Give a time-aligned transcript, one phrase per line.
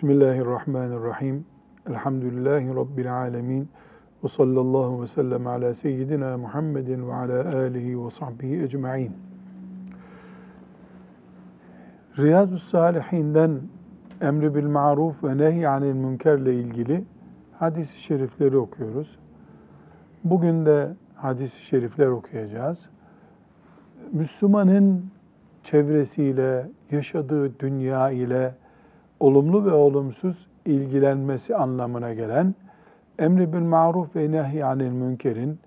[0.00, 1.44] Bismillahirrahmanirrahim.
[1.88, 3.68] Elhamdülillahi Rabbil alemin.
[4.24, 9.12] Ve sallallahu ve sellem ala seyyidina Muhammedin ve ala alihi ve sahbihi ecma'in.
[12.18, 13.60] Riyazu Salihinden
[14.20, 17.04] emri bil maruf ve nehy anil münkerle ilgili
[17.58, 19.18] hadis-i şerifleri okuyoruz.
[20.24, 22.88] Bugün de hadis-i şerifler okuyacağız.
[24.12, 25.04] Müslümanın
[25.62, 28.54] çevresiyle, yaşadığı dünya ile
[29.20, 32.54] olumlu ve olumsuz ilgilenmesi anlamına gelen
[33.18, 35.58] emri bil maruf ve nehy anil münkerin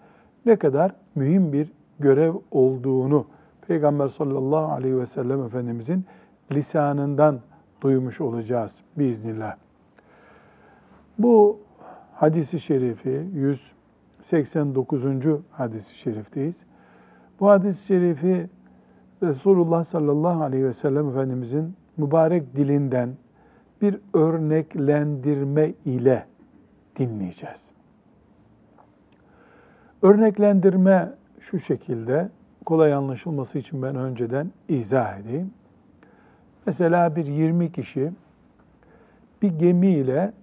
[0.45, 3.25] ne kadar mühim bir görev olduğunu
[3.67, 6.05] Peygamber sallallahu aleyhi ve sellem Efendimizin
[6.51, 7.39] lisanından
[7.81, 9.55] duymuş olacağız biiznillah.
[11.19, 11.59] Bu
[12.13, 15.05] hadisi şerifi 189.
[15.51, 16.63] hadisi şerifteyiz.
[17.39, 18.49] Bu hadis-i şerifi
[19.23, 23.09] Resulullah sallallahu aleyhi ve sellem Efendimizin mübarek dilinden
[23.83, 26.25] bir örneklendirme ile
[26.95, 27.71] dinleyeceğiz.
[30.01, 32.29] Örneklendirme şu şekilde,
[32.65, 35.53] kolay anlaşılması için ben önceden izah edeyim.
[36.65, 38.11] Mesela bir 20 kişi
[39.41, 40.33] bir gemiyle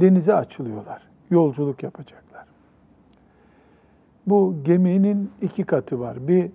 [0.00, 1.02] denize açılıyorlar.
[1.30, 2.46] Yolculuk yapacaklar.
[4.26, 6.28] Bu geminin iki katı var.
[6.28, 6.50] Bir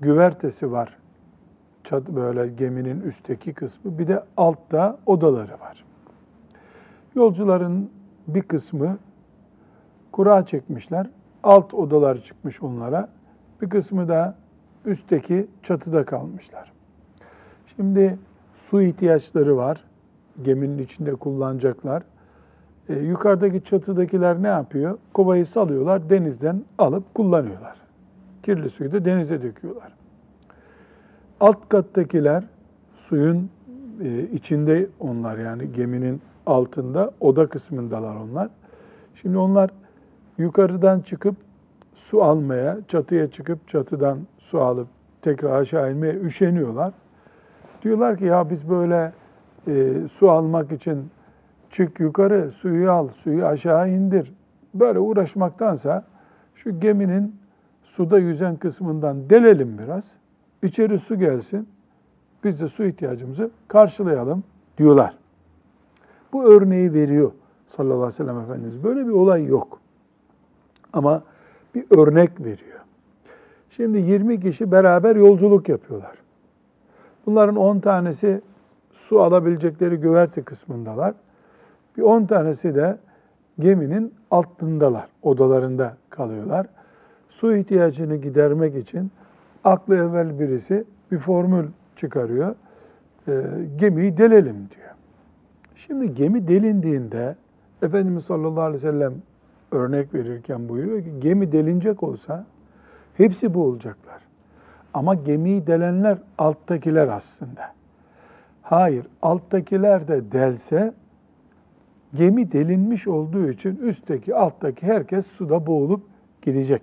[0.00, 0.97] güvertesi var.
[1.88, 3.98] Çat böyle geminin üstteki kısmı.
[3.98, 5.84] Bir de altta odaları var.
[7.14, 7.90] Yolcuların
[8.26, 8.98] bir kısmı
[10.12, 11.10] kura çekmişler.
[11.42, 13.08] Alt odalar çıkmış onlara.
[13.62, 14.34] Bir kısmı da
[14.84, 16.72] üstteki çatıda kalmışlar.
[17.76, 18.18] Şimdi
[18.54, 19.84] su ihtiyaçları var.
[20.42, 22.02] Geminin içinde kullanacaklar.
[22.88, 24.98] E, yukarıdaki çatıdakiler ne yapıyor?
[25.12, 27.76] Kovayı salıyorlar, denizden alıp kullanıyorlar.
[28.42, 29.97] Kirli suyu da denize döküyorlar.
[31.40, 32.44] Alt kattakiler
[32.94, 33.50] suyun
[34.02, 38.48] e, içinde onlar yani geminin altında oda kısmındalar onlar.
[39.14, 39.70] Şimdi onlar
[40.38, 41.36] yukarıdan çıkıp
[41.94, 44.88] su almaya, çatıya çıkıp çatıdan su alıp
[45.22, 46.92] tekrar aşağı inmeye üşeniyorlar.
[47.82, 49.12] Diyorlar ki ya biz böyle
[49.66, 51.10] e, su almak için
[51.70, 54.34] çık yukarı suyu al, suyu aşağı indir.
[54.74, 56.04] Böyle uğraşmaktansa
[56.54, 57.36] şu geminin
[57.82, 60.14] suda yüzen kısmından delelim biraz.
[60.62, 61.68] İçeri su gelsin.
[62.44, 64.44] Biz de su ihtiyacımızı karşılayalım
[64.78, 65.16] diyorlar.
[66.32, 67.32] Bu örneği veriyor
[67.66, 68.84] sallallahu aleyhi ve sellem Efendimiz.
[68.84, 69.80] Böyle bir olay yok.
[70.92, 71.22] Ama
[71.74, 72.78] bir örnek veriyor.
[73.70, 76.18] Şimdi 20 kişi beraber yolculuk yapıyorlar.
[77.26, 78.40] Bunların 10 tanesi
[78.92, 81.14] su alabilecekleri güverte kısmındalar.
[81.96, 82.98] Bir 10 tanesi de
[83.58, 86.66] geminin altındalar, odalarında kalıyorlar.
[87.28, 89.10] Su ihtiyacını gidermek için
[89.68, 92.54] aklı evvel birisi bir formül çıkarıyor.
[93.28, 93.42] E,
[93.76, 94.88] gemiyi delelim diyor.
[95.74, 97.36] Şimdi gemi delindiğinde
[97.82, 99.14] Efendimiz sallallahu aleyhi ve sellem
[99.72, 102.46] örnek verirken buyuruyor ki gemi delinecek olsa
[103.14, 104.22] hepsi boğulacaklar.
[104.94, 107.72] Ama gemiyi delenler alttakiler aslında.
[108.62, 110.94] Hayır, alttakiler de delse
[112.14, 116.02] gemi delinmiş olduğu için üstteki alttaki herkes suda boğulup
[116.42, 116.82] gidecek.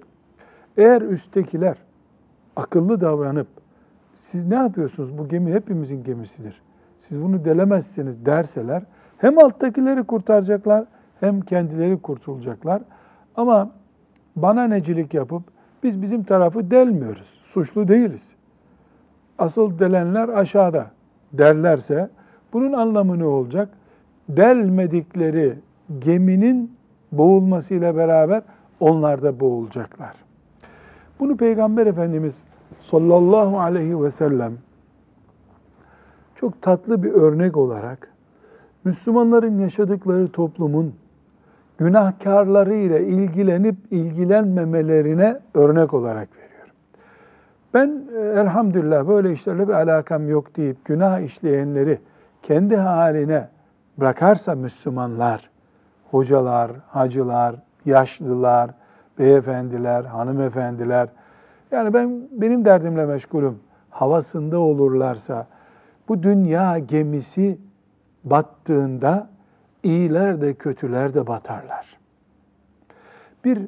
[0.78, 1.78] Eğer üsttekiler
[2.56, 3.48] akıllı davranıp
[4.14, 5.18] siz ne yapıyorsunuz?
[5.18, 6.62] Bu gemi hepimizin gemisidir.
[7.00, 8.84] Siz bunu delemezseniz derseler
[9.18, 10.86] hem alttakileri kurtaracaklar
[11.20, 12.82] hem kendileri kurtulacaklar.
[13.36, 13.72] Ama
[14.36, 15.44] bana necilik yapıp
[15.84, 17.40] biz bizim tarafı delmiyoruz.
[17.44, 18.32] Suçlu değiliz.
[19.38, 20.92] Asıl delenler aşağıda
[21.34, 22.10] derlerse
[22.54, 23.70] bunun anlamı ne olacak?
[24.30, 25.60] Delmedikleri
[26.00, 26.76] geminin
[27.12, 28.42] boğulmasıyla beraber
[28.80, 30.25] onlar da boğulacaklar.
[31.20, 32.44] Bunu Peygamber Efendimiz
[32.82, 34.54] sallallahu aleyhi ve sellem
[36.36, 38.08] çok tatlı bir örnek olarak
[38.84, 40.94] Müslümanların yaşadıkları toplumun
[41.78, 46.68] günahkarları ile ilgilenip ilgilenmemelerine örnek olarak veriyor.
[47.74, 52.00] Ben e, elhamdülillah böyle işlerle bir alakam yok deyip günah işleyenleri
[52.44, 53.48] kendi haline
[54.00, 55.50] bırakarsa Müslümanlar,
[56.12, 58.72] hocalar, hacılar, yaşlılar,
[59.20, 61.10] beyefendiler, hanımefendiler,
[61.72, 63.60] yani ben benim derdimle meşgulüm
[63.90, 65.48] havasında olurlarsa
[66.08, 67.58] bu dünya gemisi
[68.24, 69.30] battığında
[69.84, 71.98] iyiler de kötüler de batarlar.
[73.46, 73.68] Bir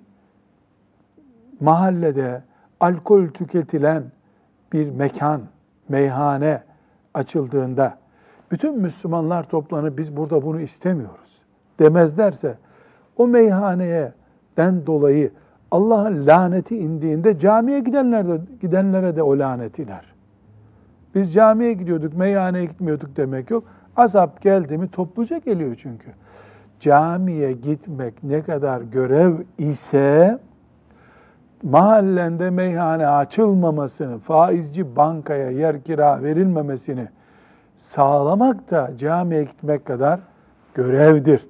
[1.60, 2.44] mahallede
[2.80, 4.04] alkol tüketilen
[4.74, 5.42] bir mekan,
[5.90, 6.64] meyhane
[7.14, 7.98] açıldığında
[8.52, 11.42] bütün Müslümanlar toplanıp biz burada bunu istemiyoruz
[11.80, 12.58] demezlerse
[13.18, 14.14] o meyhaneye
[14.58, 15.32] den dolayı
[15.72, 20.06] Allah'ın laneti indiğinde camiye gidenler de, gidenlere de o lanet iner.
[21.16, 23.64] Biz camiye gidiyorduk, meyhaneye gitmiyorduk demek yok.
[23.96, 26.12] Azap geldi mi topluca geliyor çünkü.
[26.80, 30.40] Camiye gitmek ne kadar görev ise
[31.64, 37.08] mahallende meyhane açılmamasını, faizci bankaya yer kira verilmemesini
[37.78, 40.20] sağlamak da camiye gitmek kadar
[40.74, 41.48] görevdir.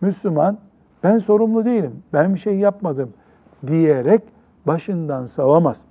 [0.00, 0.58] Müslüman
[1.02, 3.10] ben sorumlu değilim, ben bir şey yapmadım
[3.66, 4.22] diyerek
[4.66, 5.84] başından savamaz.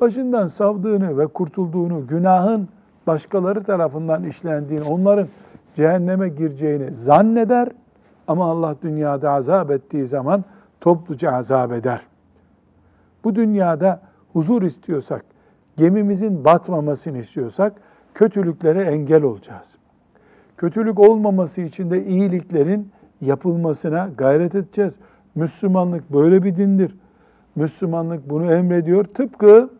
[0.00, 2.68] Başından savdığını ve kurtulduğunu, günahın
[3.06, 5.28] başkaları tarafından işlendiğini, onların
[5.74, 7.68] cehenneme gireceğini zanneder
[8.26, 10.44] ama Allah dünyada azap ettiği zaman
[10.80, 12.00] topluca azap eder.
[13.24, 14.00] Bu dünyada
[14.32, 15.24] huzur istiyorsak,
[15.76, 17.72] gemimizin batmamasını istiyorsak
[18.14, 19.76] kötülüklere engel olacağız.
[20.56, 22.92] Kötülük olmaması için de iyiliklerin
[23.24, 24.98] yapılmasına gayret edeceğiz.
[25.34, 26.96] Müslümanlık böyle bir dindir.
[27.56, 29.04] Müslümanlık bunu emrediyor.
[29.04, 29.70] Tıpkı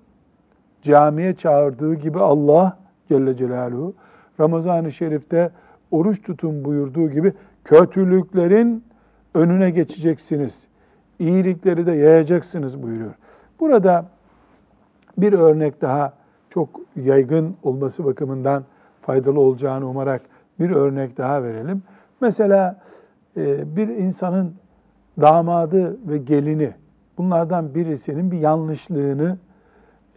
[0.83, 3.95] camiye çağırdığı gibi Allah Celle Celaluhu
[4.41, 5.51] Ramazan-ı Şerif'te
[5.91, 7.33] oruç tutun buyurduğu gibi
[7.65, 8.85] kötülüklerin
[9.35, 10.67] önüne geçeceksiniz.
[11.19, 13.15] İyilikleri de yayacaksınız buyuruyor.
[13.61, 14.07] Burada
[15.19, 16.13] bir örnek daha
[16.51, 18.65] çok yaygın olması bakımından
[19.03, 20.23] faydalı olacağını umarak
[20.61, 21.83] bir örnek daha verelim.
[22.21, 22.81] Mesela
[23.37, 24.55] bir insanın
[25.21, 26.73] damadı ve gelini
[27.19, 29.37] bunlardan birisinin bir yanlışlığını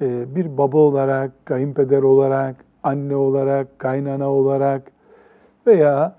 [0.01, 4.91] e, bir baba olarak, kayınpeder olarak, anne olarak, kaynana olarak
[5.67, 6.15] veya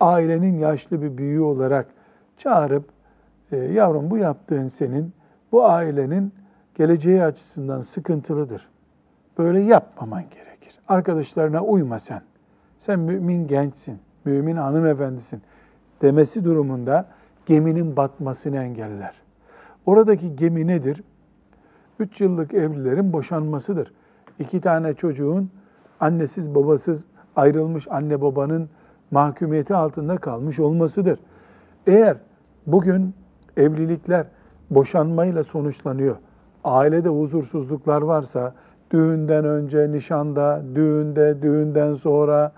[0.00, 1.86] ailenin yaşlı bir büyüğü olarak
[2.36, 2.84] çağırıp
[3.52, 5.12] e, yavrum bu yaptığın senin
[5.52, 6.32] bu ailenin
[6.74, 8.68] geleceği açısından sıkıntılıdır.
[9.38, 10.78] Böyle yapmaman gerekir.
[10.88, 12.22] Arkadaşlarına uyma sen.
[12.78, 15.42] Sen mümin gençsin, mümin hanımefendisin
[16.02, 17.06] demesi durumunda
[17.46, 19.14] geminin batmasını engeller.
[19.86, 21.02] Oradaki gemi nedir?
[21.98, 23.92] Üç yıllık evlilerin boşanmasıdır.
[24.38, 25.50] İki tane çocuğun
[26.00, 27.04] annesiz babasız
[27.36, 28.68] ayrılmış anne babanın
[29.10, 31.18] mahkumiyeti altında kalmış olmasıdır.
[31.86, 32.16] Eğer
[32.66, 33.14] bugün
[33.56, 34.26] evlilikler
[34.70, 36.16] boşanmayla sonuçlanıyor,
[36.64, 38.54] ailede huzursuzluklar varsa,
[38.90, 42.52] düğünden önce, nişanda, düğünde, düğünden sonra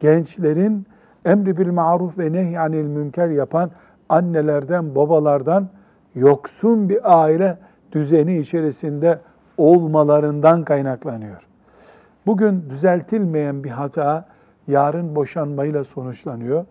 [0.00, 0.86] gençlerin
[1.24, 3.70] emri bil maruf ve nehyanil münker yapan
[4.08, 5.68] annelerden, babalardan
[6.14, 7.58] yoksun bir aile
[7.92, 9.18] düzeni içerisinde
[9.58, 11.42] olmalarından kaynaklanıyor.
[12.26, 14.28] Bugün düzeltilmeyen bir hata
[14.68, 16.64] yarın boşanmayla sonuçlanıyor.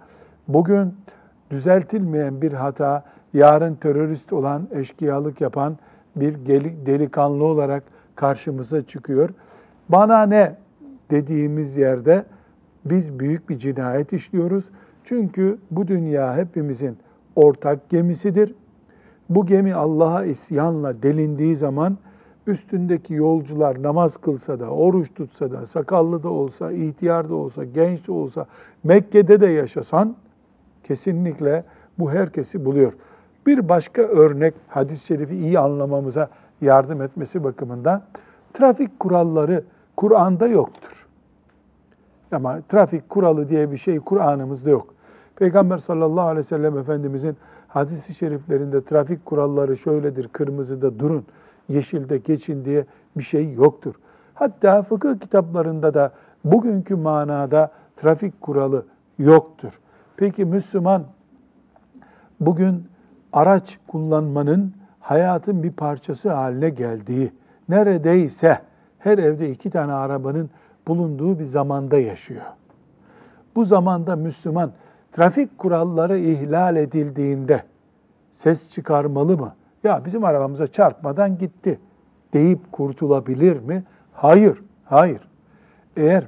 [0.47, 0.95] Bugün
[1.51, 3.03] düzeltilmeyen bir hata
[3.33, 5.77] yarın terörist olan, eşkıyalık yapan
[6.15, 6.45] bir
[6.85, 7.83] delikanlı olarak
[8.15, 9.29] karşımıza çıkıyor.
[9.89, 10.55] Bana ne
[11.11, 12.25] dediğimiz yerde
[12.85, 14.63] biz büyük bir cinayet işliyoruz.
[15.03, 16.97] Çünkü bu dünya hepimizin
[17.35, 18.55] ortak gemisidir.
[19.29, 21.97] Bu gemi Allah'a isyanla delindiği zaman
[22.47, 28.07] üstündeki yolcular namaz kılsa da, oruç tutsa da, sakallı da olsa, ihtiyar da olsa, genç
[28.07, 28.45] de olsa,
[28.83, 30.15] Mekke'de de yaşasan
[30.83, 31.63] kesinlikle
[31.99, 32.93] bu herkesi buluyor.
[33.47, 36.29] Bir başka örnek hadis-i şerifi iyi anlamamıza
[36.61, 38.03] yardım etmesi bakımından
[38.53, 39.63] trafik kuralları
[39.97, 41.08] Kur'an'da yoktur.
[42.31, 44.93] Ama trafik kuralı diye bir şey Kur'an'ımızda yok.
[45.35, 51.25] Peygamber sallallahu aleyhi ve sellem Efendimizin hadisi şeriflerinde trafik kuralları şöyledir, kırmızıda durun,
[51.69, 52.85] yeşilde geçin diye
[53.17, 53.95] bir şey yoktur.
[54.33, 56.11] Hatta fıkıh kitaplarında da
[56.45, 58.85] bugünkü manada trafik kuralı
[59.19, 59.79] yoktur.
[60.17, 61.03] Peki Müslüman
[62.39, 62.87] bugün
[63.33, 67.31] araç kullanmanın hayatın bir parçası haline geldiği,
[67.69, 68.59] neredeyse
[68.99, 70.49] her evde iki tane arabanın
[70.89, 72.41] bulunduğu bir zamanda yaşıyor.
[73.55, 74.71] Bu zamanda Müslüman
[75.11, 77.63] trafik kuralları ihlal edildiğinde
[78.31, 79.55] ses çıkarmalı mı?
[79.83, 81.79] Ya bizim arabamıza çarpmadan gitti
[82.33, 83.83] deyip kurtulabilir mi?
[84.13, 85.21] Hayır, hayır.
[85.97, 86.23] Eğer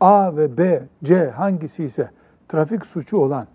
[0.00, 2.10] A ve B, C hangisi ise
[2.48, 3.46] trafik suçu olan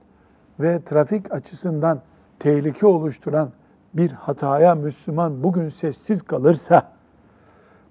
[0.60, 2.02] ve trafik açısından
[2.40, 3.50] tehlike oluşturan
[3.94, 6.92] bir hataya Müslüman bugün sessiz kalırsa,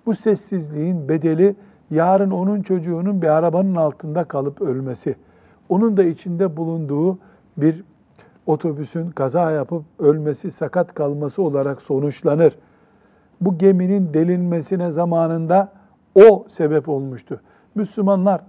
[0.09, 1.57] bu sessizliğin bedeli
[1.91, 5.17] yarın onun çocuğunun bir arabanın altında kalıp ölmesi,
[5.69, 7.19] onun da içinde bulunduğu
[7.57, 7.85] bir
[8.47, 12.59] otobüsün kaza yapıp ölmesi, sakat kalması olarak sonuçlanır.
[13.41, 15.73] Bu geminin delinmesine zamanında
[16.15, 17.41] o sebep olmuştu.
[17.75, 18.41] Müslümanlar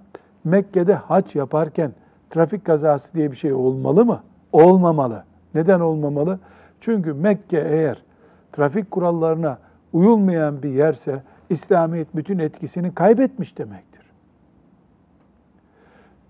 [0.43, 1.91] Mekke'de haç yaparken
[2.29, 4.23] trafik kazası diye bir şey olmalı mı?
[4.51, 5.23] Olmamalı.
[5.55, 6.39] Neden olmamalı?
[6.81, 8.03] Çünkü Mekke eğer
[8.51, 9.57] trafik kurallarına
[9.93, 14.01] uyulmayan bir yerse İslamiyet bütün etkisini kaybetmiş demektir.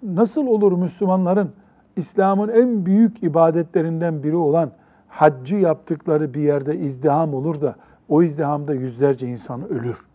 [0.03, 1.51] Nasıl olur Müslümanların
[1.95, 4.71] İslam'ın en büyük ibadetlerinden biri olan
[5.07, 7.75] haccı yaptıkları bir yerde izdiham olur da
[8.09, 10.05] o izdihamda yüzlerce insan ölür.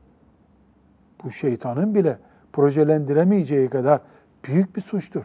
[1.25, 2.18] Bu şeytanın bile
[2.52, 4.00] projelendiremeyeceği kadar
[4.44, 5.25] büyük bir suçtur.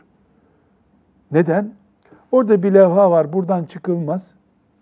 [1.31, 1.73] Neden?
[2.31, 4.31] Orada bir levha var, buradan çıkılmaz.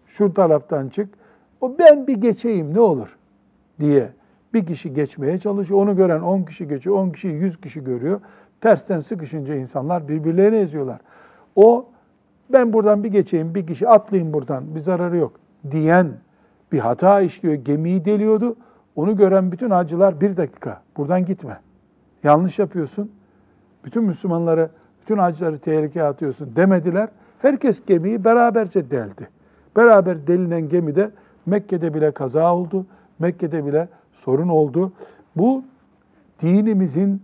[0.07, 1.09] Şu taraftan çık.
[1.61, 3.17] O ben bir geçeyim ne olur
[3.79, 4.11] diye
[4.57, 5.79] bir kişi geçmeye çalışıyor.
[5.79, 8.21] Onu gören 10 kişi geçiyor, 10 kişi 100 kişi görüyor.
[8.61, 10.99] Tersten sıkışınca insanlar birbirlerini eziyorlar.
[11.55, 11.85] O
[12.49, 15.33] ben buradan bir geçeyim, bir kişi atlayayım buradan, bir zararı yok
[15.71, 16.07] diyen
[16.71, 17.55] bir hata işliyor.
[17.55, 18.55] Gemiyi deliyordu.
[18.95, 21.59] Onu gören bütün hacılar bir dakika buradan gitme.
[22.23, 23.11] Yanlış yapıyorsun.
[23.85, 24.69] Bütün Müslümanları,
[25.01, 27.09] bütün hacıları tehlikeye atıyorsun demediler.
[27.41, 29.29] Herkes gemiyi beraberce deldi.
[29.75, 31.11] Beraber delinen gemide
[31.45, 32.85] Mekke'de bile kaza oldu.
[33.19, 33.87] Mekke'de bile
[34.17, 34.91] sorun oldu.
[35.35, 35.63] Bu
[36.41, 37.21] dinimizin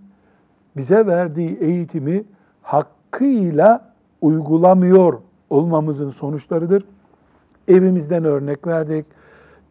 [0.77, 2.23] bize verdiği eğitimi
[2.61, 5.19] hakkıyla uygulamıyor
[5.49, 6.83] olmamızın sonuçlarıdır.
[7.67, 9.05] Evimizden örnek verdik,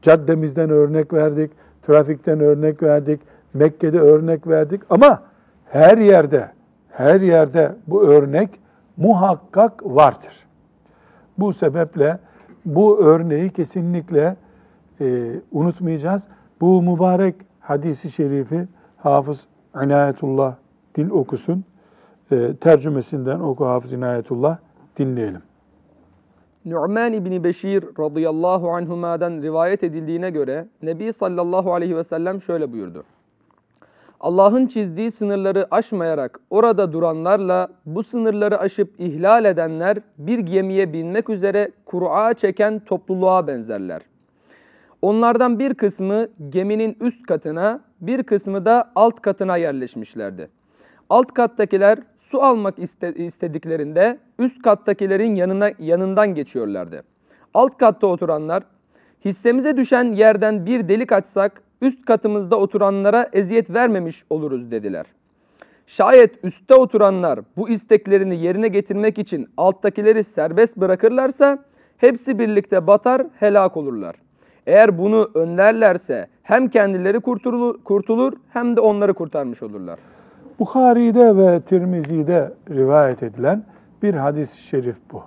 [0.03, 1.51] caddemizden örnek verdik,
[1.83, 3.21] trafikten örnek verdik,
[3.55, 5.23] Mekke'de örnek verdik ama
[5.65, 6.51] her yerde,
[6.89, 8.51] her yerde bu örnek
[8.97, 10.47] muhakkak vardır.
[11.39, 12.19] Bu sebeple
[12.65, 14.37] bu örneği kesinlikle
[15.01, 16.23] e, unutmayacağız.
[16.63, 19.47] Bu mübarek hadisi şerifi Hafız
[19.85, 20.55] İnayetullah
[20.95, 21.65] dil okusun.
[22.33, 24.57] E, tercümesinden oku Hafız İnayetullah
[24.97, 25.43] dinleyelim.
[26.65, 33.05] Nu'man İbni Beşir radıyallahu anhuma'dan rivayet edildiğine göre Nebi sallallahu aleyhi ve sellem şöyle buyurdu.
[34.21, 41.71] Allah'ın çizdiği sınırları aşmayarak orada duranlarla bu sınırları aşıp ihlal edenler bir gemiye binmek üzere
[41.85, 44.12] Kur'a çeken topluluğa benzerler.
[45.03, 50.49] Onlardan bir kısmı geminin üst katına, bir kısmı da alt katına yerleşmişlerdi.
[51.11, 52.79] Alt kattakiler su almak
[53.17, 57.03] istediklerinde üst kattakilerin yanına yanından geçiyorlardı.
[57.55, 58.63] Alt katta oturanlar
[59.25, 65.07] hissemize düşen yerden bir delik açsak üst katımızda oturanlara eziyet vermemiş oluruz dediler.
[65.87, 71.65] Şayet üstte oturanlar bu isteklerini yerine getirmek için alttakileri serbest bırakırlarsa
[71.97, 74.17] hepsi birlikte batar, helak olurlar.
[74.67, 79.99] Eğer bunu önlerlerse hem kendileri kurtulur, kurtulur hem de onları kurtarmış olurlar.
[80.59, 83.65] Bukhari'de ve Tirmizi'de rivayet edilen
[84.03, 85.23] bir hadis-i şerif bu.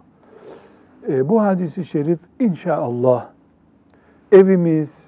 [1.08, 3.26] E, bu hadis-i şerif inşallah
[4.32, 5.06] evimiz,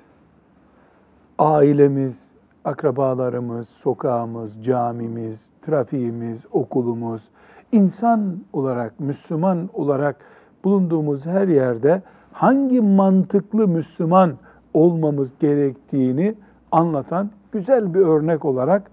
[1.39, 2.31] ailemiz,
[2.65, 7.29] akrabalarımız, sokağımız, camimiz, trafiğimiz, okulumuz,
[7.71, 10.15] insan olarak, Müslüman olarak
[10.63, 14.33] bulunduğumuz her yerde hangi mantıklı Müslüman
[14.73, 16.35] olmamız gerektiğini
[16.71, 18.91] anlatan güzel bir örnek olarak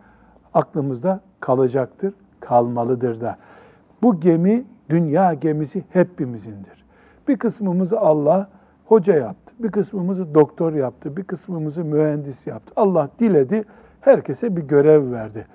[0.54, 3.36] aklımızda kalacaktır, kalmalıdır da.
[4.02, 6.84] Bu gemi dünya gemisi hepimizindir.
[7.28, 8.48] Bir kısmımızı Allah
[8.86, 12.72] hoca yaptı, bir kısmımızı doktor yaptı, bir kısmımızı mühendis yaptı.
[12.76, 13.64] Allah diledi,
[14.00, 15.46] herkese bir görev verdi.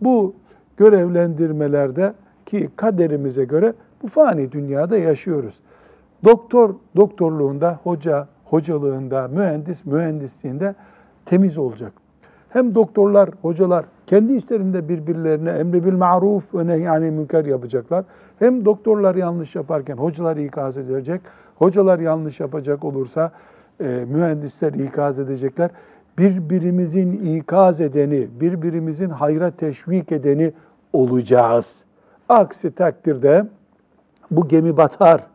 [0.00, 0.34] Bu
[0.76, 2.14] görevlendirmelerde
[2.46, 5.60] ki kaderimize göre bu fani dünyada yaşıyoruz.
[6.24, 10.74] Doktor doktorluğunda, hoca hocalığında, mühendis mühendisliğinde
[11.24, 11.92] temiz olacak.
[12.48, 18.04] Hem doktorlar, hocalar kendi işlerinde birbirlerine emri bil maruf ve nehyani münker yapacaklar.
[18.38, 21.20] Hem doktorlar yanlış yaparken hocalar ikaz edecek.
[21.56, 23.32] Hocalar yanlış yapacak olursa
[23.80, 25.70] e, mühendisler ikaz edecekler.
[26.18, 30.52] Birbirimizin ikaz edeni, birbirimizin hayra teşvik edeni
[30.92, 31.84] olacağız.
[32.28, 33.46] Aksi takdirde
[34.30, 35.26] bu gemi batar.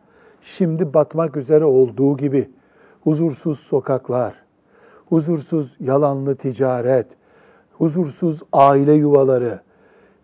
[0.42, 2.50] Şimdi batmak üzere olduğu gibi
[3.04, 4.34] huzursuz sokaklar,
[5.08, 7.06] huzursuz yalanlı ticaret,
[7.72, 9.60] huzursuz aile yuvaları,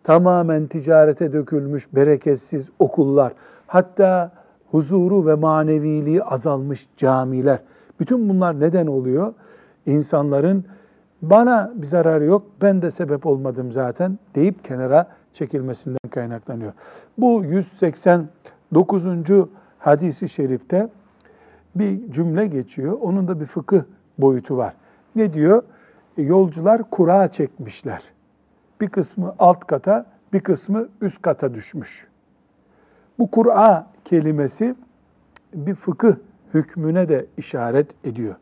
[0.04, 3.32] tamamen ticarete dökülmüş bereketsiz okullar,
[3.66, 4.32] hatta
[4.70, 7.58] huzuru ve maneviliği azalmış camiler.
[8.00, 9.34] Bütün bunlar neden oluyor?
[9.86, 10.64] İnsanların
[11.22, 16.72] bana bir zararı yok, ben de sebep olmadım zaten deyip kenara çekilmesinden kaynaklanıyor.
[17.18, 19.06] Bu 189.
[19.78, 20.88] hadisi şerifte
[21.74, 22.98] bir cümle geçiyor.
[23.00, 23.82] Onun da bir fıkıh
[24.18, 24.74] boyutu var.
[25.16, 25.62] Ne diyor?
[26.18, 28.02] E, yolcular kura çekmişler.
[28.80, 32.06] Bir kısmı alt kata, bir kısmı üst kata düşmüş.
[33.18, 34.74] Bu Kur'a kelimesi
[35.54, 36.14] bir fıkıh
[36.54, 38.34] hükmüne de işaret ediyor.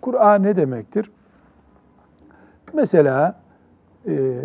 [0.00, 1.10] Kur'a ne demektir?
[2.72, 3.40] Mesela
[4.06, 4.40] e,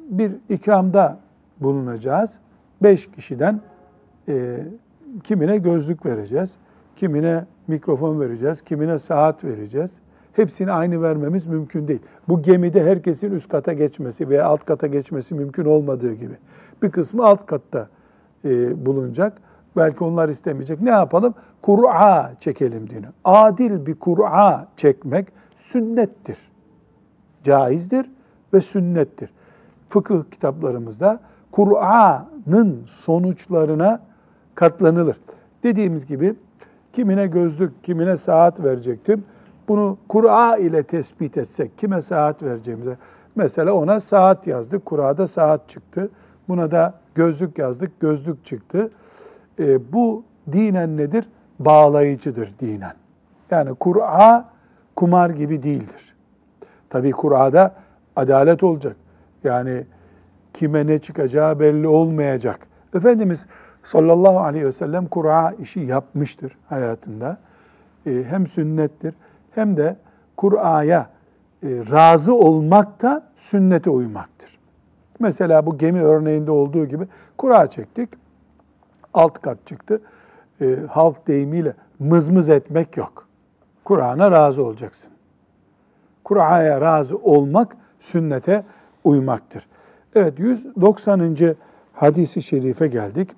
[0.00, 1.18] bir ikramda
[1.60, 2.38] bulunacağız.
[2.82, 3.60] Beş kişiden
[4.28, 4.64] e,
[5.24, 6.56] kimine gözlük vereceğiz,
[6.96, 9.90] kimine mikrofon vereceğiz, kimine saat vereceğiz.
[10.32, 12.00] Hepsini aynı vermemiz mümkün değil.
[12.28, 16.34] Bu gemide herkesin üst kata geçmesi veya alt kata geçmesi mümkün olmadığı gibi.
[16.82, 17.88] Bir kısmı alt katta
[18.44, 19.38] e, bulunacak.
[19.76, 20.80] Belki onlar istemeyecek.
[20.80, 21.34] Ne yapalım?
[21.62, 23.06] Kur'a çekelim dini.
[23.24, 26.38] Adil bir Kur'a çekmek sünnettir.
[27.44, 28.10] Caizdir
[28.54, 29.30] ve sünnettir.
[29.88, 31.20] Fıkıh kitaplarımızda
[31.52, 34.00] Kur'an'ın sonuçlarına
[34.58, 35.16] katlanılır.
[35.62, 36.34] Dediğimiz gibi
[36.92, 39.24] kimine gözlük, kimine saat verecektim.
[39.68, 42.96] Bunu Kur'a ile tespit etsek, kime saat vereceğimize.
[43.36, 46.10] Mesela ona saat yazdık, Kur'a'da saat çıktı.
[46.48, 48.90] Buna da gözlük yazdık, gözlük çıktı.
[49.58, 51.28] E, bu dinen nedir?
[51.58, 52.94] Bağlayıcıdır dinen.
[53.50, 54.48] Yani Kur'a
[54.96, 56.14] kumar gibi değildir.
[56.90, 57.74] Tabii Kur'a'da
[58.16, 58.96] adalet olacak.
[59.44, 59.84] Yani
[60.54, 62.58] kime ne çıkacağı belli olmayacak.
[62.94, 63.46] Efendimiz
[63.88, 67.38] sallallahu aleyhi ve sellem Kur'a işi yapmıştır hayatında.
[68.06, 69.14] E, hem sünnettir
[69.54, 69.96] hem de
[70.36, 71.10] Kur'a'ya
[71.62, 74.58] e, razı olmak da sünnete uymaktır.
[75.20, 77.04] Mesela bu gemi örneğinde olduğu gibi
[77.38, 78.08] Kur'a çektik,
[79.14, 80.00] alt kat çıktı.
[80.60, 83.28] E, halk deyimiyle mızmız etmek yok.
[83.84, 85.10] Kur'an'a razı olacaksın.
[86.24, 88.64] Kur'an'a razı olmak sünnete
[89.04, 89.66] uymaktır.
[90.14, 91.38] Evet 190.
[91.92, 93.30] hadisi şerife geldik.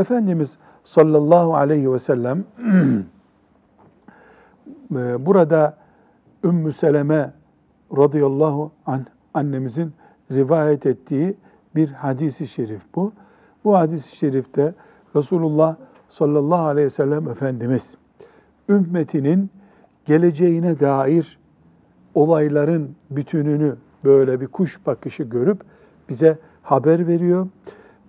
[0.00, 2.44] Efendimiz sallallahu aleyhi ve sellem
[4.96, 5.76] e, burada
[6.44, 7.32] Ümmü Seleme
[7.96, 9.04] radıyallahu anh
[9.34, 9.92] annemizin
[10.32, 11.36] rivayet ettiği
[11.76, 13.12] bir hadisi şerif bu.
[13.64, 14.74] Bu hadisi şerifte
[15.16, 15.76] Resulullah
[16.08, 17.96] sallallahu aleyhi ve sellem Efendimiz
[18.68, 19.50] ümmetinin
[20.04, 21.38] geleceğine dair
[22.14, 25.60] olayların bütününü böyle bir kuş bakışı görüp
[26.08, 27.48] bize haber veriyor.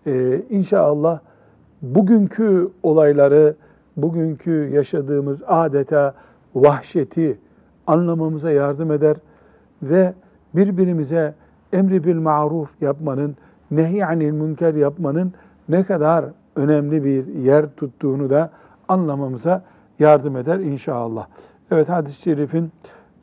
[0.08, 1.20] Ee, inşallah
[1.82, 3.56] bugünkü olayları,
[3.98, 6.14] bugünkü yaşadığımız adeta
[6.56, 7.40] vahşeti
[7.88, 9.18] anlamamıza yardım eder
[9.84, 10.14] ve
[10.56, 11.34] birbirimize
[11.74, 13.36] emri bil maruf yapmanın,
[13.72, 15.34] nehyanil münker yapmanın
[15.70, 18.50] ne kadar önemli bir yer tuttuğunu da
[18.88, 19.64] anlamamıza
[20.00, 21.28] yardım eder inşallah.
[21.72, 22.72] Evet hadis-i şerifin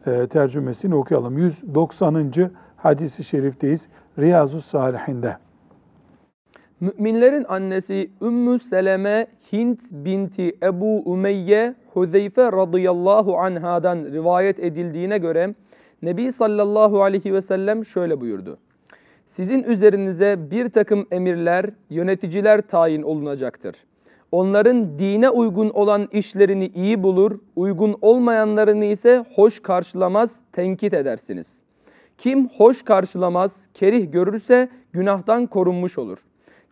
[0.06, 1.38] e, tercümesini okuyalım.
[1.38, 2.32] 190.
[2.76, 3.88] hadisi şerifteyiz.
[4.18, 5.36] Riyazu Salihinde.
[6.80, 15.54] Müminlerin annesi Ümmü Seleme Hint binti Ebu Umeyye Huzeyfe radıyallahu anhadan rivayet edildiğine göre
[16.02, 18.58] Nebi sallallahu aleyhi ve sellem şöyle buyurdu.
[19.26, 23.76] Sizin üzerinize bir takım emirler, yöneticiler tayin olunacaktır.
[24.32, 31.62] Onların dine uygun olan işlerini iyi bulur, uygun olmayanlarını ise hoş karşılamaz, tenkit edersiniz.
[32.18, 36.18] Kim hoş karşılamaz, kerih görürse günahtan korunmuş olur.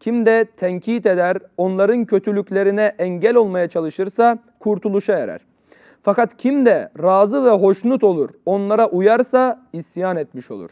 [0.00, 5.40] Kim de tenkit eder, onların kötülüklerine engel olmaya çalışırsa kurtuluşa erer.
[6.02, 10.70] Fakat kim de razı ve hoşnut olur, onlara uyarsa isyan etmiş olur.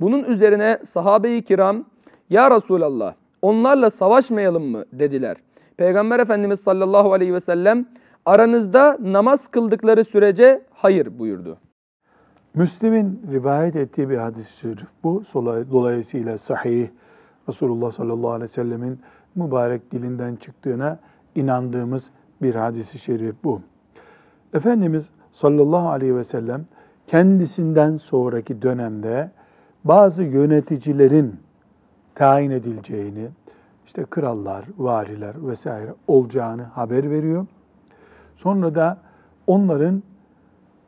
[0.00, 1.84] Bunun üzerine sahabe-i kiram,
[2.30, 5.36] Ya Resulallah, onlarla savaşmayalım mı dediler.
[5.76, 7.86] Peygamber Efendimiz sallallahu aleyhi ve sellem,
[8.26, 11.58] aranızda namaz kıldıkları sürece hayır buyurdu.
[12.54, 15.22] Müslim'in rivayet ettiği bir hadis-i şerif bu.
[15.70, 16.88] Dolayısıyla sahih
[17.48, 19.00] Resulullah sallallahu aleyhi ve sellemin
[19.34, 20.98] mübarek dilinden çıktığına
[21.34, 22.10] inandığımız
[22.42, 23.60] bir hadisi şerif bu.
[24.54, 26.64] Efendimiz sallallahu aleyhi ve sellem
[27.06, 29.30] kendisinden sonraki dönemde
[29.84, 31.36] bazı yöneticilerin
[32.14, 33.28] tayin edileceğini,
[33.86, 37.46] işte krallar, variler vesaire olacağını haber veriyor.
[38.36, 38.98] Sonra da
[39.46, 40.02] onların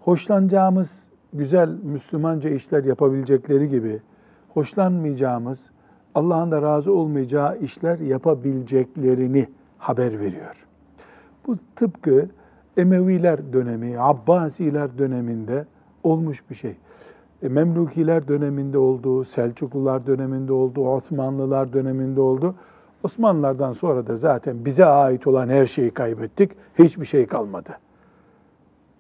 [0.01, 4.01] hoşlanacağımız güzel Müslümanca işler yapabilecekleri gibi
[4.55, 5.71] hoşlanmayacağımız,
[6.17, 9.49] Allah'ın da razı olmayacağı işler yapabileceklerini
[9.79, 10.67] haber veriyor.
[11.47, 12.29] Bu tıpkı
[12.77, 15.67] Emeviler dönemi, Abbasiler döneminde
[16.03, 16.77] olmuş bir şey.
[17.43, 22.55] E, Memlukiler döneminde oldu, Selçuklular döneminde oldu, Osmanlılar döneminde oldu.
[23.05, 26.53] Osmanlılardan sonra da zaten bize ait olan her şeyi kaybettik.
[26.79, 27.71] Hiçbir şey kalmadı.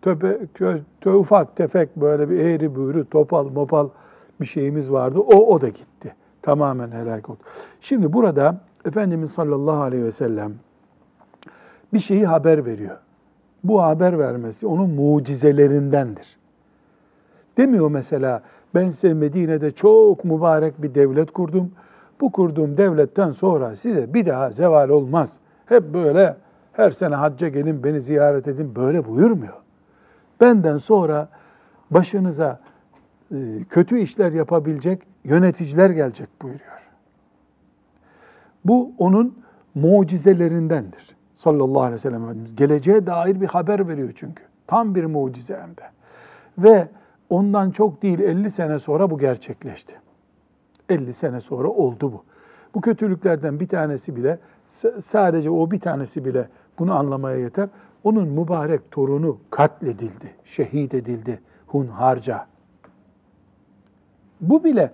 [0.02, 3.88] Töpe, kö, tö, ufak tefek böyle bir eğri büğrü, topal mopal
[4.40, 5.18] bir şeyimiz vardı.
[5.18, 6.14] O, o da gitti.
[6.46, 7.38] Tamamen helak oldu.
[7.80, 10.52] Şimdi burada Efendimiz sallallahu aleyhi ve sellem
[11.92, 12.96] bir şeyi haber veriyor.
[13.64, 16.36] Bu haber vermesi onun mucizelerindendir.
[17.56, 18.42] Demiyor mesela
[18.74, 21.70] ben size Medine'de çok mübarek bir devlet kurdum.
[22.20, 25.36] Bu kurduğum devletten sonra size bir daha zeval olmaz.
[25.66, 26.36] Hep böyle
[26.72, 29.54] her sene hacca gelin beni ziyaret edin böyle buyurmuyor.
[30.40, 31.28] Benden sonra
[31.90, 32.60] başınıza
[33.30, 33.36] e,
[33.70, 36.90] kötü işler yapabilecek yöneticiler gelecek buyuruyor.
[38.64, 39.38] Bu onun
[39.74, 41.16] mucizelerindendir.
[41.34, 42.54] Sallallahu aleyhi ve sellem.
[42.56, 44.42] Geleceğe dair bir haber veriyor çünkü.
[44.66, 45.82] Tam bir mucize hem de.
[46.58, 46.88] Ve
[47.30, 49.94] ondan çok değil 50 sene sonra bu gerçekleşti.
[50.88, 52.24] 50 sene sonra oldu bu.
[52.74, 54.38] Bu kötülüklerden bir tanesi bile
[55.00, 57.68] sadece o bir tanesi bile bunu anlamaya yeter.
[58.04, 62.46] Onun mübarek torunu katledildi, şehit edildi hunharca.
[64.40, 64.92] Bu bile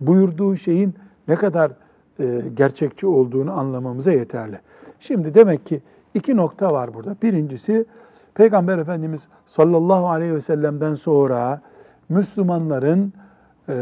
[0.00, 0.94] buyurduğu şeyin
[1.28, 1.72] ne kadar
[2.20, 4.60] e, gerçekçi olduğunu anlamamıza yeterli.
[5.00, 5.82] Şimdi demek ki
[6.14, 7.16] iki nokta var burada.
[7.22, 7.86] Birincisi
[8.34, 11.60] Peygamber Efendimiz sallallahu aleyhi ve sellem'den sonra
[12.08, 13.12] Müslümanların
[13.68, 13.74] e,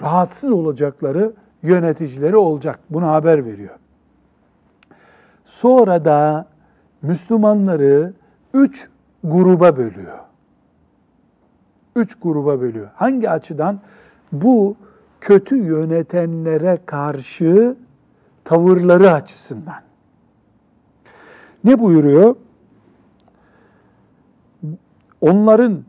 [0.00, 1.32] rahatsız olacakları
[1.62, 2.78] yöneticileri olacak.
[2.90, 3.74] Bunu haber veriyor.
[5.44, 6.46] Sonra da
[7.02, 8.12] Müslümanları
[8.54, 8.88] üç
[9.24, 10.18] gruba bölüyor.
[11.96, 12.88] Üç gruba bölüyor.
[12.94, 13.80] Hangi açıdan?
[14.32, 14.76] Bu
[15.20, 17.76] kötü yönetenlere karşı
[18.44, 19.82] tavırları açısından.
[21.64, 22.36] Ne buyuruyor?
[25.20, 25.84] Onların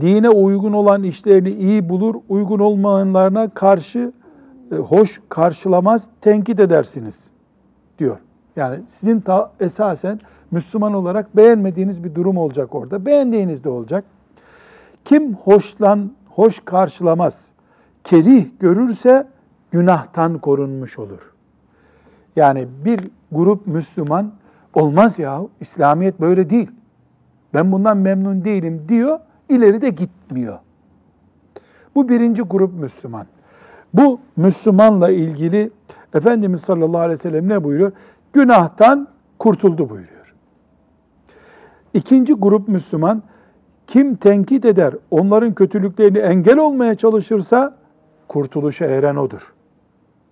[0.00, 4.12] dine uygun olan işlerini iyi bulur, uygun olmayanlarına karşı
[4.72, 7.26] e, hoş karşılamaz, tenkit edersiniz
[7.98, 8.16] diyor.
[8.56, 10.20] Yani sizin ta, esasen
[10.50, 13.06] Müslüman olarak beğenmediğiniz bir durum olacak orada.
[13.06, 14.04] Beğendiğiniz de olacak.
[15.04, 17.48] Kim hoşlan, hoş karşılamaz,
[18.04, 19.26] kerih görürse
[19.70, 21.32] günahtan korunmuş olur.
[22.36, 23.00] Yani bir
[23.32, 24.32] grup Müslüman
[24.74, 26.70] olmaz ya İslamiyet böyle değil.
[27.54, 30.58] Ben bundan memnun değilim diyor, ileri de gitmiyor.
[31.94, 33.26] Bu birinci grup Müslüman.
[33.94, 35.70] Bu Müslümanla ilgili
[36.14, 37.92] Efendimiz sallallahu aleyhi ve sellem ne buyuruyor?
[38.32, 40.34] Günahtan kurtuldu buyuruyor.
[41.94, 43.22] İkinci grup Müslüman,
[43.86, 47.76] kim tenkit eder, onların kötülüklerini engel olmaya çalışırsa
[48.34, 49.52] kurtuluşa eren odur.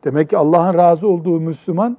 [0.04, 1.96] Demek ki Allah'ın razı olduğu Müslüman,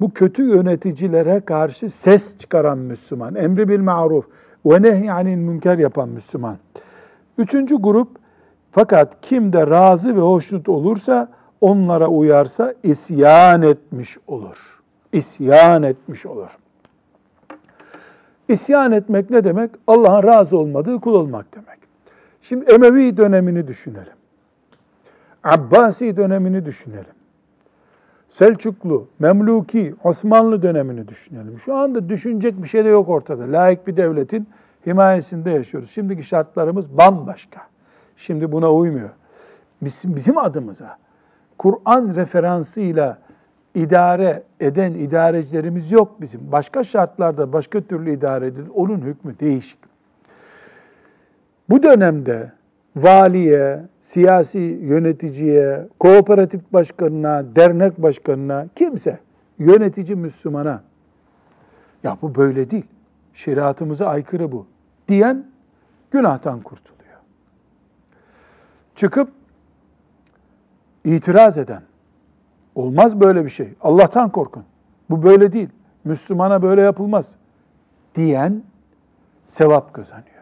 [0.00, 4.26] bu kötü yöneticilere karşı ses çıkaran Müslüman, emri bil maruf
[4.66, 6.56] ve nehyanil münker yapan Müslüman.
[7.38, 8.08] Üçüncü grup,
[8.72, 11.28] fakat kim de razı ve hoşnut olursa,
[11.60, 14.82] onlara uyarsa isyan etmiş olur.
[15.12, 16.58] İsyan etmiş olur.
[18.48, 19.70] İsyan etmek ne demek?
[19.86, 21.78] Allah'ın razı olmadığı kul olmak demek.
[22.42, 24.15] Şimdi Emevi dönemini düşünelim.
[25.46, 27.14] Abbasi dönemini düşünelim.
[28.28, 31.58] Selçuklu, Memluki, Osmanlı dönemini düşünelim.
[31.58, 33.52] Şu anda düşünecek bir şey de yok ortada.
[33.52, 34.48] Layık bir devletin
[34.86, 35.90] himayesinde yaşıyoruz.
[35.90, 37.60] Şimdiki şartlarımız bambaşka.
[38.16, 39.10] Şimdi buna uymuyor.
[39.82, 40.98] Bizim, bizim adımıza
[41.58, 43.18] Kur'an referansıyla
[43.74, 46.52] idare eden idarecilerimiz yok bizim.
[46.52, 48.70] Başka şartlarda başka türlü idare edilir.
[48.74, 49.78] Onun hükmü değişik.
[51.68, 52.52] Bu dönemde
[52.96, 59.18] valiye, siyasi yöneticiye, kooperatif başkanına, dernek başkanına, kimse
[59.58, 60.82] yönetici Müslümana
[62.02, 62.86] ya bu böyle değil,
[63.34, 64.66] şeriatımıza aykırı bu
[65.08, 65.46] diyen
[66.10, 66.96] günahtan kurtuluyor.
[68.94, 69.30] Çıkıp
[71.04, 71.82] itiraz eden,
[72.74, 74.64] olmaz böyle bir şey, Allah'tan korkun,
[75.10, 75.68] bu böyle değil,
[76.04, 77.34] Müslümana böyle yapılmaz
[78.14, 78.62] diyen
[79.46, 80.35] sevap kazanıyor.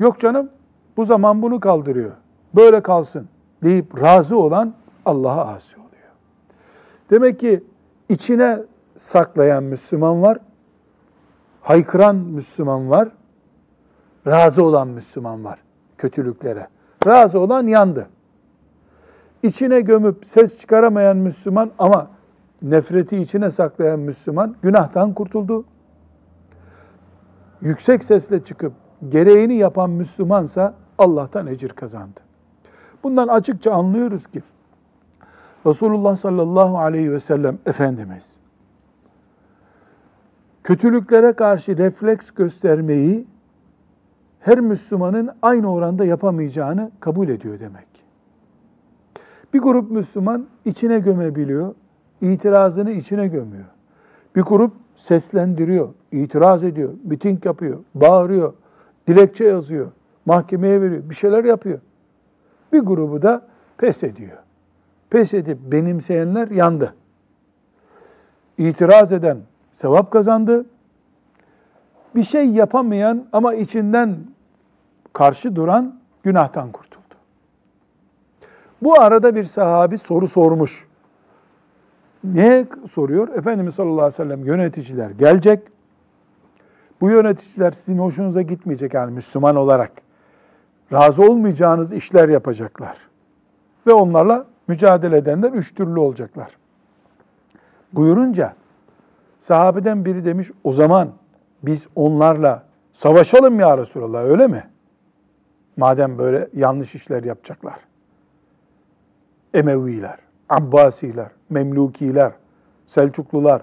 [0.00, 0.50] Yok canım
[0.96, 2.12] bu zaman bunu kaldırıyor.
[2.54, 3.28] Böyle kalsın
[3.62, 5.90] deyip razı olan Allah'a asi oluyor.
[7.10, 7.64] Demek ki
[8.08, 8.62] içine
[8.96, 10.38] saklayan Müslüman var,
[11.60, 13.08] haykıran Müslüman var,
[14.26, 15.58] razı olan Müslüman var
[15.98, 16.68] kötülüklere.
[17.06, 18.08] Razı olan yandı.
[19.42, 22.10] İçine gömüp ses çıkaramayan Müslüman ama
[22.62, 25.64] nefreti içine saklayan Müslüman günahtan kurtuldu.
[27.60, 28.72] Yüksek sesle çıkıp
[29.08, 32.20] gereğini yapan Müslümansa Allah'tan ecir kazandı.
[33.02, 34.42] Bundan açıkça anlıyoruz ki
[35.66, 38.40] Resulullah sallallahu aleyhi ve sellem Efendimiz
[40.64, 43.26] kötülüklere karşı refleks göstermeyi
[44.40, 47.86] her Müslümanın aynı oranda yapamayacağını kabul ediyor demek.
[49.54, 51.74] Bir grup Müslüman içine gömebiliyor,
[52.20, 53.64] itirazını içine gömüyor.
[54.36, 58.52] Bir grup seslendiriyor, itiraz ediyor, miting yapıyor, bağırıyor,
[59.10, 59.90] dilekçe yazıyor,
[60.26, 61.78] mahkemeye veriyor, bir şeyler yapıyor.
[62.72, 63.42] Bir grubu da
[63.78, 64.38] pes ediyor.
[65.10, 66.94] Pes edip benimseyenler yandı.
[68.58, 69.38] İtiraz eden
[69.72, 70.66] sevap kazandı.
[72.14, 74.16] Bir şey yapamayan ama içinden
[75.12, 77.14] karşı duran günahtan kurtuldu.
[78.82, 80.86] Bu arada bir sahabi soru sormuş.
[82.24, 83.28] Ne soruyor?
[83.28, 85.62] Efendimiz sallallahu aleyhi ve sellem yöneticiler gelecek.
[87.00, 89.92] Bu yöneticiler sizin hoşunuza gitmeyecek yani Müslüman olarak.
[90.92, 92.96] Razı olmayacağınız işler yapacaklar.
[93.86, 96.56] Ve onlarla mücadele edenler üç türlü olacaklar.
[97.92, 98.54] Buyurunca
[99.40, 101.08] sahabeden biri demiş o zaman
[101.62, 104.64] biz onlarla savaşalım ya Resulallah öyle mi?
[105.76, 107.80] Madem böyle yanlış işler yapacaklar.
[109.54, 112.32] Emeviler, Abbasiler, Memlukiler,
[112.86, 113.62] Selçuklular,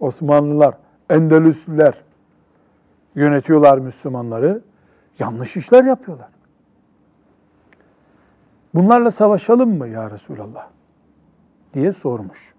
[0.00, 0.74] Osmanlılar,
[1.10, 1.94] Endülüslüler
[3.16, 4.62] yönetiyorlar Müslümanları.
[5.18, 6.28] Yanlış işler yapıyorlar.
[8.74, 10.68] Bunlarla savaşalım mı ya Resulallah?
[11.74, 12.54] diye sormuş.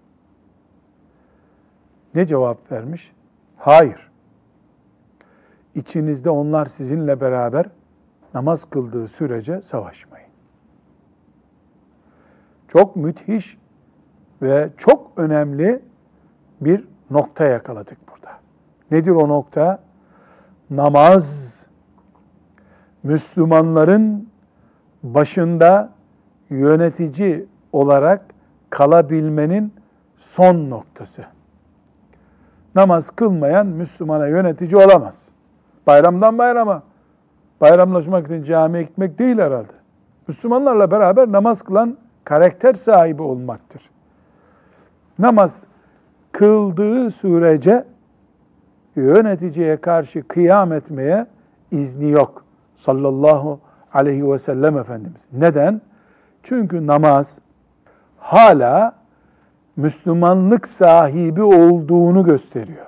[2.14, 3.12] Ne cevap vermiş?
[3.56, 4.10] Hayır.
[5.74, 7.66] İçinizde onlar sizinle beraber
[8.34, 10.28] namaz kıldığı sürece savaşmayın.
[12.68, 13.58] Çok müthiş
[14.42, 15.82] ve çok önemli
[16.60, 18.38] bir nokta yakaladık burada.
[18.90, 19.87] Nedir o nokta?
[20.70, 21.66] Namaz
[23.02, 24.28] Müslümanların
[25.02, 25.90] başında
[26.50, 28.24] yönetici olarak
[28.70, 29.72] kalabilmenin
[30.16, 31.24] son noktası.
[32.74, 35.28] Namaz kılmayan Müslümana yönetici olamaz.
[35.86, 36.82] Bayramdan bayrama
[37.60, 39.72] bayramlaşmak için camiye gitmek değil herhalde.
[40.28, 43.90] Müslümanlarla beraber namaz kılan karakter sahibi olmaktır.
[45.18, 45.64] Namaz
[46.32, 47.84] kıldığı sürece
[49.00, 51.26] yöneticiye karşı kıyam etmeye
[51.70, 52.44] izni yok.
[52.76, 53.60] Sallallahu
[53.94, 55.26] aleyhi ve sellem Efendimiz.
[55.32, 55.80] Neden?
[56.42, 57.38] Çünkü namaz
[58.18, 58.94] hala
[59.76, 62.86] Müslümanlık sahibi olduğunu gösteriyor.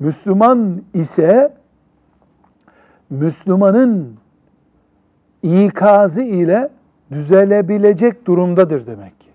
[0.00, 1.54] Müslüman ise
[3.10, 4.16] Müslümanın
[5.42, 6.68] ikazı ile
[7.10, 9.28] düzelebilecek durumdadır demek ki.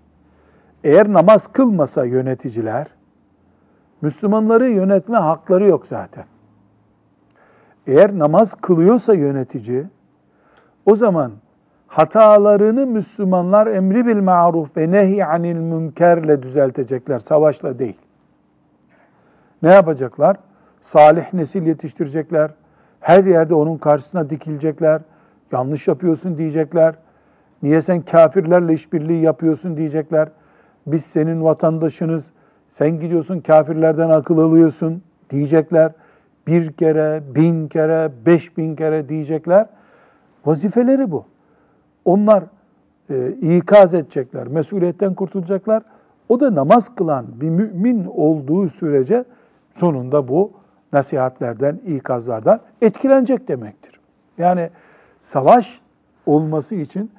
[0.84, 2.86] Eğer namaz kılmasa yöneticiler,
[4.02, 6.24] Müslümanları yönetme hakları yok zaten.
[7.86, 9.86] Eğer namaz kılıyorsa yönetici,
[10.86, 11.32] o zaman
[11.86, 17.98] hatalarını Müslümanlar emri bil maruf ve nehy anil münkerle düzeltecekler, savaşla değil.
[19.62, 20.36] Ne yapacaklar?
[20.80, 22.50] Salih nesil yetiştirecekler.
[23.00, 25.00] Her yerde onun karşısına dikilecekler.
[25.52, 26.94] Yanlış yapıyorsun diyecekler.
[27.62, 30.28] Niye sen kafirlerle işbirliği yapıyorsun diyecekler.
[30.86, 32.32] Biz senin vatandaşınız.
[32.68, 35.92] Sen gidiyorsun kafirlerden akıl alıyorsun diyecekler.
[36.46, 39.66] Bir kere, bin kere, beş bin kere diyecekler.
[40.46, 41.24] Vazifeleri bu.
[42.04, 42.44] Onlar
[43.10, 45.82] e, ikaz edecekler, mesuliyetten kurtulacaklar.
[46.28, 49.24] O da namaz kılan bir mümin olduğu sürece
[49.74, 50.52] sonunda bu
[50.92, 54.00] nasihatlerden, ikazlardan etkilenecek demektir.
[54.38, 54.70] Yani
[55.20, 55.80] savaş
[56.26, 57.10] olması için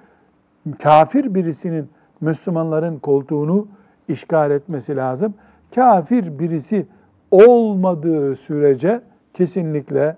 [0.84, 1.90] kafir birisinin
[2.22, 3.68] Müslümanların koltuğunu
[4.10, 5.34] işgal etmesi lazım.
[5.76, 6.88] Kafir birisi
[7.32, 9.02] olmadığı sürece
[9.34, 10.18] kesinlikle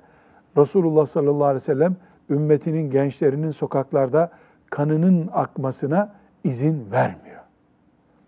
[0.58, 1.96] Resulullah sallallahu aleyhi ve sellem
[2.30, 4.32] ümmetinin gençlerinin sokaklarda
[4.70, 7.42] kanının akmasına izin vermiyor.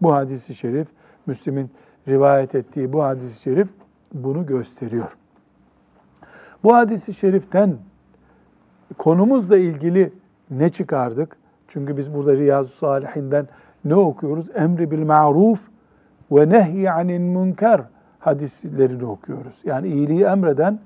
[0.02, 0.88] Bu hadisi şerif,
[1.26, 1.71] Müslim'in
[2.08, 3.69] rivayet ettiği bu hadisi şerif
[4.13, 5.17] bunu gösteriyor.
[6.63, 7.78] Bu hadisi şeriften
[8.97, 10.13] konumuzla ilgili
[10.49, 11.38] ne çıkardık?
[11.67, 13.47] Çünkü biz burada Riyazu Salihinden
[13.86, 14.46] ne okuyoruz?
[14.56, 15.60] Emri bil ma'ruf
[16.32, 17.82] ve nehy anil münker
[18.19, 19.62] hadislerini okuyoruz.
[19.65, 20.80] Yani iyiliği emreden,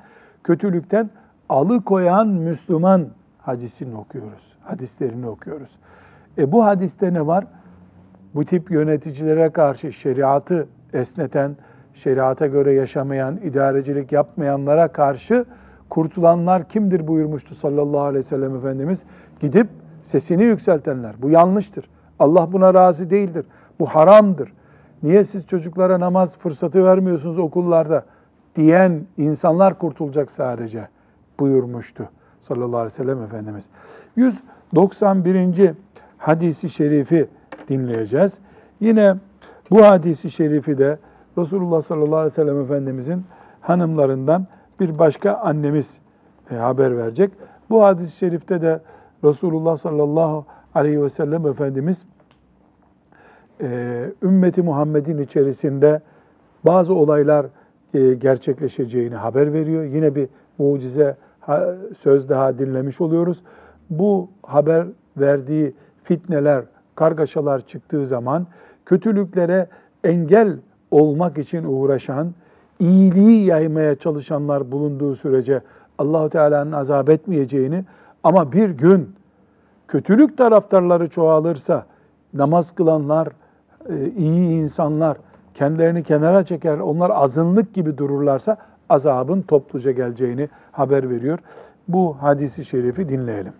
[0.44, 1.10] kötülükten
[1.50, 3.08] alıkoyan Müslüman
[3.42, 4.54] hadisini okuyoruz.
[4.64, 5.76] Hadislerini okuyoruz.
[6.38, 7.46] E bu hadiste ne var?
[8.36, 11.56] Bu tip yöneticilere karşı şeriatı esneten,
[11.94, 15.46] şeriata göre yaşamayan, idarecilik yapmayanlara karşı
[15.90, 19.04] kurtulanlar kimdir buyurmuştu sallallahu aleyhi ve sellem Efendimiz?
[19.40, 19.68] Gidip
[20.04, 21.16] sesini yükseltenler.
[21.22, 21.90] Bu yanlıştır.
[22.20, 23.46] Allah buna razı değildir.
[23.80, 24.54] Bu haramdır.
[25.04, 28.06] Niye siz çocuklara namaz fırsatı vermiyorsunuz okullarda
[28.56, 30.88] diyen insanlar kurtulacak sadece
[31.40, 32.10] buyurmuştu
[32.42, 33.66] sallallahu aleyhi ve sellem Efendimiz.
[34.16, 35.74] 191.
[36.18, 37.28] hadisi şerifi
[37.68, 38.38] dinleyeceğiz.
[38.80, 39.16] Yine
[39.72, 40.98] bu hadisi şerifi de
[41.38, 43.26] Resulullah sallallahu aleyhi ve sellem Efendimizin
[43.62, 44.48] hanımlarından
[44.80, 46.00] bir başka annemiz
[46.52, 47.32] e, haber verecek.
[47.70, 48.82] Bu hadis-i şerifte de
[49.24, 50.46] Resulullah sallallahu
[50.78, 52.06] aleyhi ve sellem Efendimiz
[53.62, 56.02] e, ümmeti Muhammed'in içerisinde
[56.66, 57.46] bazı olaylar
[57.94, 59.84] e, gerçekleşeceğini haber veriyor.
[59.84, 61.18] Yine bir mucize
[61.98, 63.44] söz daha dinlemiş oluyoruz.
[63.90, 64.88] Bu haber
[65.18, 66.64] verdiği fitneler,
[66.96, 68.48] kargaşalar çıktığı zaman
[68.86, 69.68] kötülüklere
[70.04, 70.58] engel
[70.92, 72.34] olmak için uğraşan,
[72.80, 75.62] iyiliği yaymaya çalışanlar bulunduğu sürece
[75.98, 77.86] Allahu Teala'nın azap etmeyeceğini
[78.24, 79.10] ama bir gün
[79.88, 81.86] kötülük taraftarları çoğalırsa
[82.34, 83.28] namaz kılanlar,
[83.90, 85.18] e, iyi insanlar
[85.54, 88.58] kendilerini kenara çeker, onlar azınlık gibi dururlarsa
[88.90, 91.40] azabın topluca geleceğini haber veriyor.
[91.88, 93.54] Bu hadisi şerifi dinleyelim.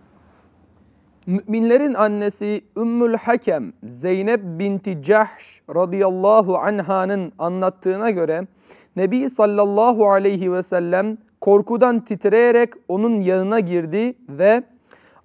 [1.26, 8.48] Müminlerin annesi Ümmül Hakem Zeynep binti Cahş radıyallahu anhanın anlattığına göre
[8.96, 14.64] Nebi sallallahu aleyhi ve sellem korkudan titreyerek onun yanına girdi ve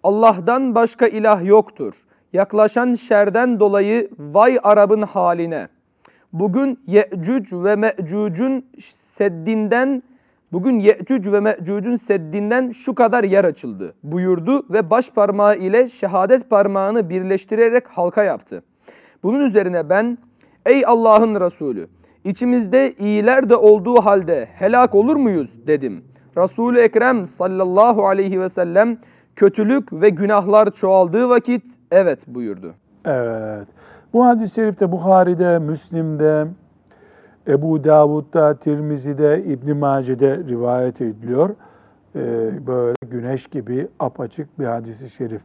[0.02, 1.94] Allah'tan başka ilah yoktur.
[2.32, 5.68] Yaklaşan şerden dolayı vay Arap'ın haline.
[6.32, 8.66] Bugün Ye'cüc ve Me'cüc'ün
[9.02, 10.02] seddinden
[10.52, 16.50] Bugün Ye'cüc ve Me'cüc'ün seddinden şu kadar yer açıldı buyurdu ve baş parmağı ile şehadet
[16.50, 18.62] parmağını birleştirerek halka yaptı.
[19.22, 20.18] Bunun üzerine ben
[20.66, 21.88] ey Allah'ın Resulü
[22.24, 26.04] içimizde iyiler de olduğu halde helak olur muyuz dedim.
[26.36, 28.98] Resul-i Ekrem sallallahu aleyhi ve sellem
[29.36, 32.74] kötülük ve günahlar çoğaldığı vakit evet buyurdu.
[33.04, 33.68] Evet.
[34.12, 36.46] Bu hadis-i şerifte Bukhari'de, Müslim'de,
[37.48, 41.50] Ebu Davud'da, Tirmizi'de, İbn Mace'de rivayet ediliyor.
[42.16, 45.42] Ee, böyle güneş gibi apaçık bir hadisi şerif.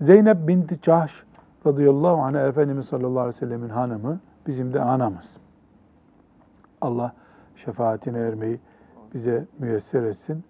[0.00, 1.22] Zeynep binti Cahş
[1.66, 5.36] radıyallahu anh Efendimiz sallallahu aleyhi ve sellemin hanımı bizim de anamız.
[6.80, 7.12] Allah
[7.56, 8.60] şefaatine ermeyi
[9.14, 10.44] bize müyesser etsin.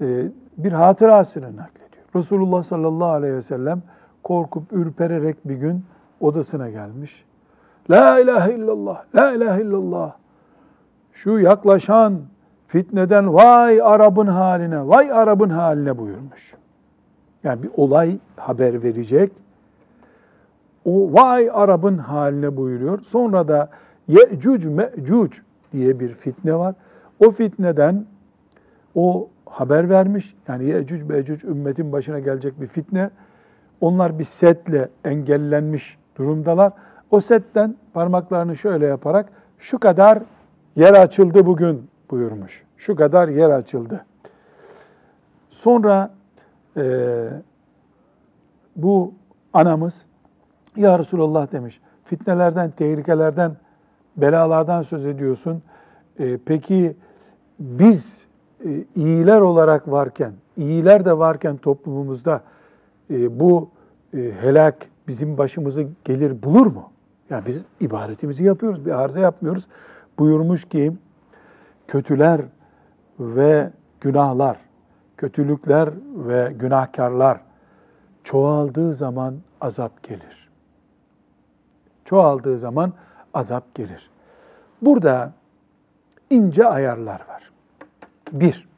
[0.00, 0.26] Ee,
[0.58, 2.04] bir hatırasını naklediyor.
[2.16, 3.82] Resulullah sallallahu aleyhi ve sellem
[4.22, 5.84] korkup ürpererek bir gün
[6.20, 7.24] odasına gelmiş.
[7.90, 10.12] La ilahe illallah, la ilahe illallah.
[11.12, 12.20] Şu yaklaşan
[12.66, 16.54] fitneden vay Arap'ın haline, vay Arap'ın haline buyurmuş.
[17.44, 19.32] Yani bir olay haber verecek.
[20.84, 23.02] O vay Arap'ın haline buyuruyor.
[23.02, 23.68] Sonra da
[24.08, 25.38] Ye'cuc Me'cuc
[25.72, 26.74] diye bir fitne var.
[27.26, 28.06] O fitneden
[28.94, 30.34] o haber vermiş.
[30.48, 33.10] Yani Ye'cuc Me'cuc ümmetin başına gelecek bir fitne.
[33.80, 36.72] Onlar bir setle engellenmiş durumdalar.
[37.10, 40.22] O setten parmaklarını şöyle yaparak şu kadar
[40.76, 42.64] yer açıldı bugün buyurmuş.
[42.76, 44.04] Şu kadar yer açıldı.
[45.50, 46.10] Sonra
[46.76, 46.82] e,
[48.76, 49.14] bu
[49.52, 50.06] anamız
[50.76, 51.80] ya Resulallah demiş.
[52.04, 53.56] Fitnelerden, tehlikelerden,
[54.16, 55.62] belalardan söz ediyorsun.
[56.18, 56.96] E, peki
[57.58, 58.27] biz
[58.96, 62.42] iyiler olarak varken, iyiler de varken toplumumuzda
[63.10, 63.70] e, bu
[64.14, 64.76] e, helak
[65.08, 66.90] bizim başımızı gelir bulur mu?
[67.30, 69.66] Yani biz ibadetimizi yapıyoruz, bir arıza yapmıyoruz.
[70.18, 70.92] Buyurmuş ki
[71.88, 72.40] kötüler
[73.20, 74.56] ve günahlar,
[75.16, 77.40] kötülükler ve günahkarlar
[78.24, 80.48] çoğaldığı zaman azap gelir.
[82.04, 82.92] Çoğaldığı zaman
[83.34, 84.10] azap gelir.
[84.82, 85.32] Burada
[86.30, 87.50] ince ayarlar var.
[88.32, 88.68] Bir,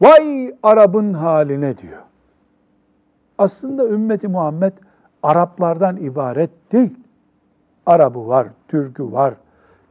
[0.00, 2.02] vay Arap'ın haline diyor.
[3.38, 4.72] Aslında ümmeti Muhammed
[5.22, 6.96] Araplardan ibaret değil.
[7.86, 9.34] Arabı var, Türk'ü var,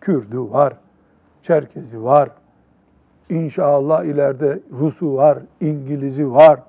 [0.01, 0.73] Kürdü var,
[1.41, 2.29] Çerkezi var.
[3.29, 6.59] İnşallah ileride Rus'u var, İngiliz'i var.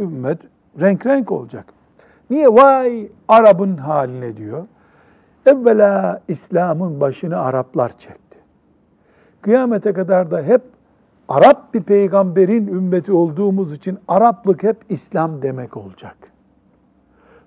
[0.00, 0.38] Ümmet
[0.80, 1.64] renk renk olacak.
[2.30, 4.66] Niye vay Arap'ın haline diyor?
[5.46, 8.38] Evvela İslam'ın başını Araplar çekti.
[9.42, 10.62] Kıyamete kadar da hep
[11.28, 16.16] Arap bir peygamberin ümmeti olduğumuz için Araplık hep İslam demek olacak.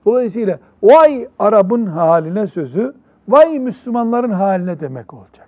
[0.05, 2.93] Dolayısıyla vay Arap'ın haline sözü
[3.27, 5.47] vay Müslümanların haline demek olacak.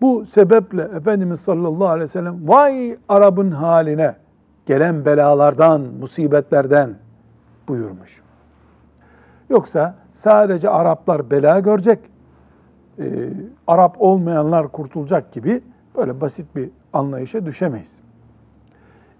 [0.00, 4.16] Bu sebeple Efendimiz sallallahu aleyhi ve sellem vay Arap'ın haline
[4.66, 6.94] gelen belalardan, musibetlerden
[7.68, 8.22] buyurmuş.
[9.50, 11.98] Yoksa sadece Araplar bela görecek,
[12.98, 13.30] e,
[13.66, 15.62] Arap olmayanlar kurtulacak gibi
[15.96, 18.00] böyle basit bir anlayışa düşemeyiz.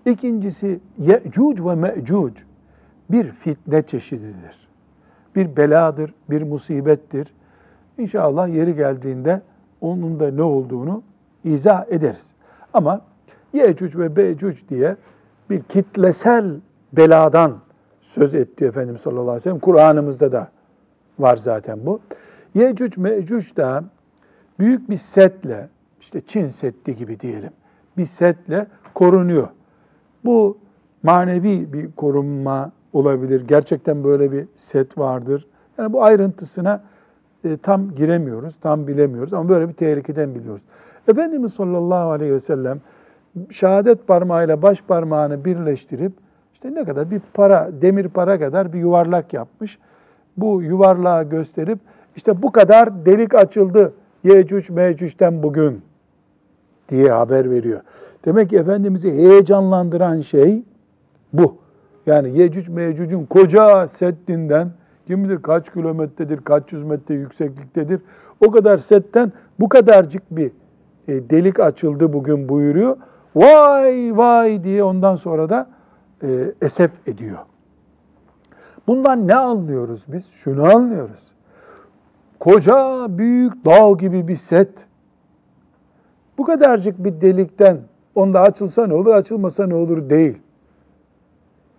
[0.06, 2.42] İkincisi Ye'cuc ve Me'cuc
[3.10, 4.68] bir fitne çeşididir.
[5.36, 7.34] Bir beladır, bir musibettir.
[7.98, 9.42] İnşallah yeri geldiğinde
[9.80, 11.02] onun da ne olduğunu
[11.44, 12.30] izah ederiz.
[12.72, 13.00] Ama
[13.52, 14.96] Ye'cuc ve Be'cuc diye
[15.50, 16.54] bir kitlesel
[16.92, 17.58] beladan
[18.00, 19.58] söz etti Efendimiz sallallahu aleyhi ve sellem.
[19.58, 20.48] Kur'an'ımızda da
[21.18, 22.00] var zaten bu.
[22.56, 23.84] Yecüc Mecüc da
[24.58, 25.68] büyük bir setle,
[26.00, 27.50] işte Çin Seddi gibi diyelim,
[27.96, 29.48] bir setle korunuyor.
[30.24, 30.58] Bu
[31.02, 33.44] manevi bir korunma olabilir.
[33.48, 35.46] Gerçekten böyle bir set vardır.
[35.78, 36.82] Yani bu ayrıntısına
[37.44, 40.62] e, tam giremiyoruz, tam bilemiyoruz ama böyle bir tehlikeden biliyoruz.
[41.08, 42.80] Efendimiz sallallahu aleyhi ve sellem
[43.50, 46.12] şehadet parmağıyla baş parmağını birleştirip
[46.54, 49.78] işte ne kadar bir para, demir para kadar bir yuvarlak yapmış.
[50.36, 51.78] Bu yuvarlağı gösterip
[52.16, 53.92] işte bu kadar delik açıldı
[54.24, 55.82] Yecüc Mecüc'ten bugün
[56.88, 57.80] diye haber veriyor.
[58.24, 60.62] Demek ki Efendimiz'i heyecanlandıran şey
[61.32, 61.56] bu.
[62.06, 64.70] Yani Yecüc Mecüc'ün koca seddinden
[65.06, 68.00] kim bilir kaç kilometredir, kaç yüz metre yüksekliktedir.
[68.46, 70.50] O kadar setten bu kadarcık bir
[71.08, 72.96] e, delik açıldı bugün buyuruyor.
[73.36, 75.66] Vay vay diye ondan sonra da
[76.22, 76.28] e,
[76.62, 77.38] esef ediyor.
[78.86, 80.26] Bundan ne anlıyoruz biz?
[80.26, 81.35] Şunu anlıyoruz.
[82.46, 84.68] Koca büyük dağ gibi bir set.
[86.38, 87.78] Bu kadarcık bir delikten
[88.14, 90.38] onda açılsa ne olur, açılmasa ne olur değil.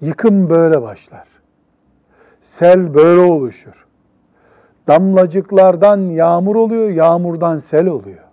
[0.01, 1.27] Yıkım böyle başlar.
[2.41, 3.87] Sel böyle oluşur.
[4.87, 8.23] Damlacıklardan yağmur oluyor, yağmurdan sel oluyor.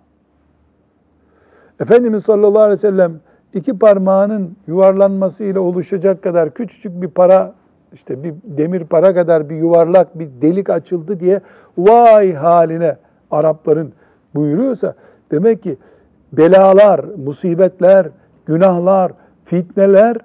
[1.79, 3.19] Efendimiz sallallahu aleyhi ve sellem
[3.53, 7.53] iki parmağının yuvarlanmasıyla oluşacak kadar küçücük bir para
[7.95, 11.41] işte bir demir para kadar bir yuvarlak bir delik açıldı diye
[11.77, 12.97] vay haline
[13.31, 13.93] Arapların
[14.35, 14.93] buyuruyorsa
[15.31, 15.77] demek ki
[16.33, 18.07] belalar, musibetler,
[18.45, 19.11] günahlar,
[19.45, 20.17] fitneler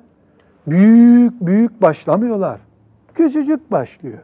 [0.66, 2.60] büyük büyük başlamıyorlar.
[3.14, 4.18] Küçücük başlıyor.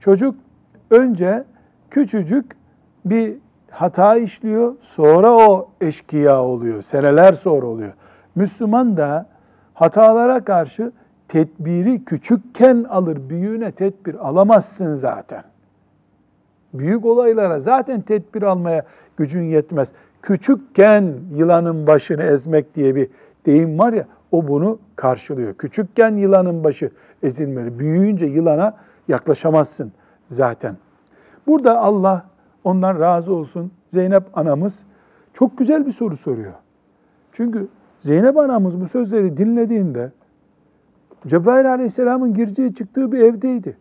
[0.00, 0.34] Çocuk
[0.90, 1.44] önce
[1.90, 2.56] küçücük
[3.04, 3.34] bir
[3.70, 6.82] hata işliyor, sonra o eşkıya oluyor.
[6.82, 7.92] Seneler sonra oluyor.
[8.34, 9.26] Müslüman da
[9.74, 10.92] hatalara karşı
[11.30, 15.42] tedbiri küçükken alır, büyüğüne tedbir alamazsın zaten.
[16.74, 18.84] Büyük olaylara zaten tedbir almaya
[19.16, 19.92] gücün yetmez.
[20.22, 23.10] Küçükken yılanın başını ezmek diye bir
[23.46, 25.54] deyim var ya, o bunu karşılıyor.
[25.54, 26.90] Küçükken yılanın başı
[27.22, 27.78] ezilmeli.
[27.78, 28.76] Büyüyünce yılana
[29.08, 29.92] yaklaşamazsın
[30.28, 30.76] zaten.
[31.46, 32.26] Burada Allah
[32.64, 34.82] ondan razı olsun Zeynep anamız
[35.34, 36.52] çok güzel bir soru soruyor.
[37.32, 37.68] Çünkü
[38.00, 40.10] Zeynep anamız bu sözleri dinlediğinde
[41.26, 43.76] Cebrail aleyhisselamın gireceği çıktığı bir evdeydi.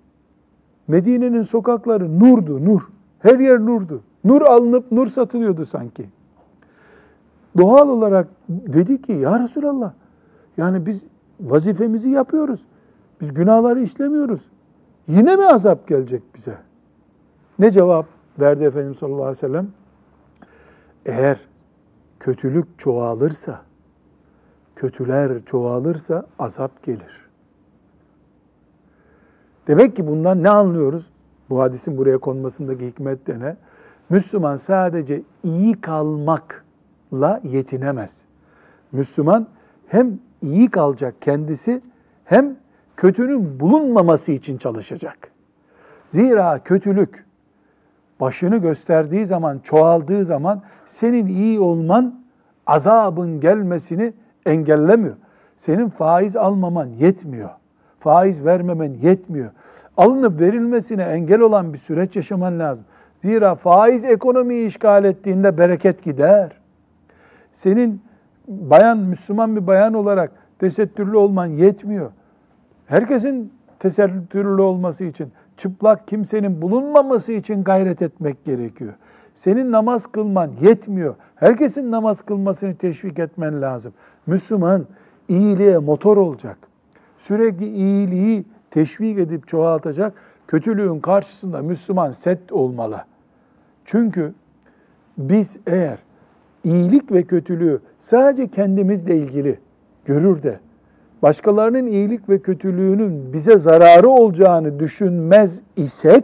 [0.87, 2.81] Medine'nin sokakları nurdu, nur.
[3.19, 4.01] Her yer nurdu.
[4.23, 6.09] Nur alınıp nur satılıyordu sanki.
[7.57, 9.93] Doğal olarak dedi ki ya Resulallah
[10.57, 11.03] yani biz
[11.41, 12.65] vazifemizi yapıyoruz.
[13.21, 14.49] Biz günahları işlemiyoruz.
[15.07, 16.57] Yine mi azap gelecek bize?
[17.59, 18.05] Ne cevap
[18.39, 19.67] verdi Efendimiz sallallahu aleyhi ve sellem?
[21.05, 21.39] Eğer
[22.19, 23.61] kötülük çoğalırsa,
[24.75, 27.28] kötüler çoğalırsa azap gelir.
[29.69, 31.09] Demek ki bundan ne anlıyoruz?
[31.49, 33.55] Bu hadisin buraya konmasındaki hikmet de ne?
[34.09, 38.21] Müslüman sadece iyi kalmakla yetinemez.
[38.91, 39.47] Müslüman
[39.87, 41.81] hem iyi kalacak kendisi
[42.25, 42.55] hem
[42.97, 45.17] kötünün bulunmaması için çalışacak.
[46.07, 47.25] Zira kötülük
[48.19, 52.23] başını gösterdiği zaman, çoğaldığı zaman senin iyi olman
[52.67, 54.13] azabın gelmesini
[54.45, 55.15] engellemiyor.
[55.57, 57.49] Senin faiz almaman yetmiyor.
[57.99, 59.49] Faiz vermemen yetmiyor.
[59.97, 62.85] Alınıp verilmesine engel olan bir süreç yaşaman lazım.
[63.23, 66.51] Zira faiz ekonomiyi işgal ettiğinde bereket gider.
[67.53, 68.01] Senin
[68.47, 72.11] bayan, Müslüman bir bayan olarak tesettürlü olman yetmiyor.
[72.85, 78.93] Herkesin tesettürlü olması için, çıplak kimsenin bulunmaması için gayret etmek gerekiyor.
[79.33, 81.15] Senin namaz kılman yetmiyor.
[81.35, 83.93] Herkesin namaz kılmasını teşvik etmen lazım.
[84.27, 84.85] Müslüman
[85.27, 86.68] iyiliğe motor olacak.
[87.19, 90.13] Sürekli iyiliği teşvik edip çoğaltacak.
[90.47, 93.05] Kötülüğün karşısında Müslüman set olmalı.
[93.85, 94.33] Çünkü
[95.17, 95.97] biz eğer
[96.63, 99.59] iyilik ve kötülüğü sadece kendimizle ilgili
[100.05, 100.59] görür de
[101.21, 106.23] başkalarının iyilik ve kötülüğünün bize zararı olacağını düşünmez isek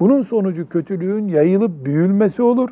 [0.00, 2.70] bunun sonucu kötülüğün yayılıp büyülmesi olur.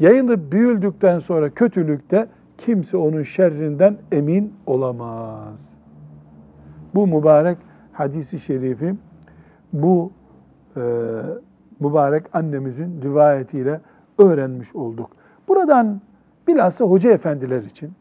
[0.00, 2.26] Yayılıp büyüldükten sonra kötülükte
[2.58, 5.73] kimse onun şerrinden emin olamaz.
[6.94, 7.58] Bu mübarek
[7.92, 8.94] hadisi şerifi
[9.72, 10.12] bu
[10.76, 10.80] e,
[11.80, 13.80] mübarek annemizin rivayetiyle
[14.18, 15.10] öğrenmiş olduk.
[15.48, 16.00] Buradan
[16.48, 17.92] bilhassa hoca efendiler için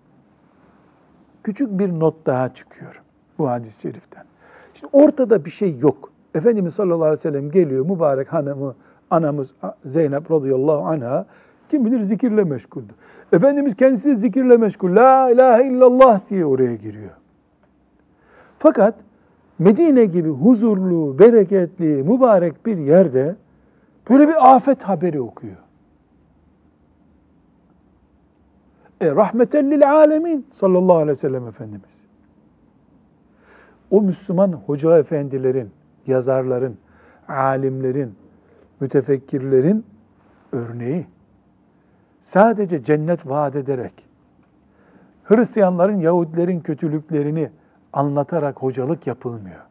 [1.43, 3.01] küçük bir not daha çıkıyor
[3.37, 4.23] bu hadis-i şeriften.
[4.73, 6.11] Şimdi ortada bir şey yok.
[6.35, 8.75] Efendimiz sallallahu aleyhi ve sellem geliyor mübarek hanımı,
[9.09, 11.25] anamız Zeynep radıyallahu anha
[11.69, 12.93] kim bilir zikirle meşguldü.
[13.33, 14.95] Efendimiz kendisi de zikirle meşgul.
[14.95, 17.11] La ilahe illallah diye oraya giriyor.
[18.63, 18.95] Fakat
[19.59, 23.35] Medine gibi huzurlu, bereketli, mübarek bir yerde
[24.09, 25.57] böyle bir afet haberi okuyor.
[29.01, 32.01] E, rahmeten lil alemin sallallahu aleyhi ve sellem Efendimiz.
[33.91, 35.71] O Müslüman hoca efendilerin,
[36.07, 36.77] yazarların,
[37.27, 38.15] alimlerin,
[38.79, 39.85] mütefekkirlerin
[40.51, 41.05] örneği.
[42.21, 44.07] Sadece cennet vaat ederek,
[45.23, 47.49] Hristiyanların, Yahudilerin kötülüklerini
[47.93, 49.61] anlatarak hocalık yapılmıyor.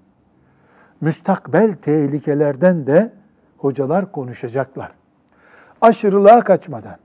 [1.01, 3.13] Müstakbel tehlikelerden de
[3.59, 4.93] hocalar konuşacaklar.
[5.81, 6.97] Aşırılığa kaçmadan.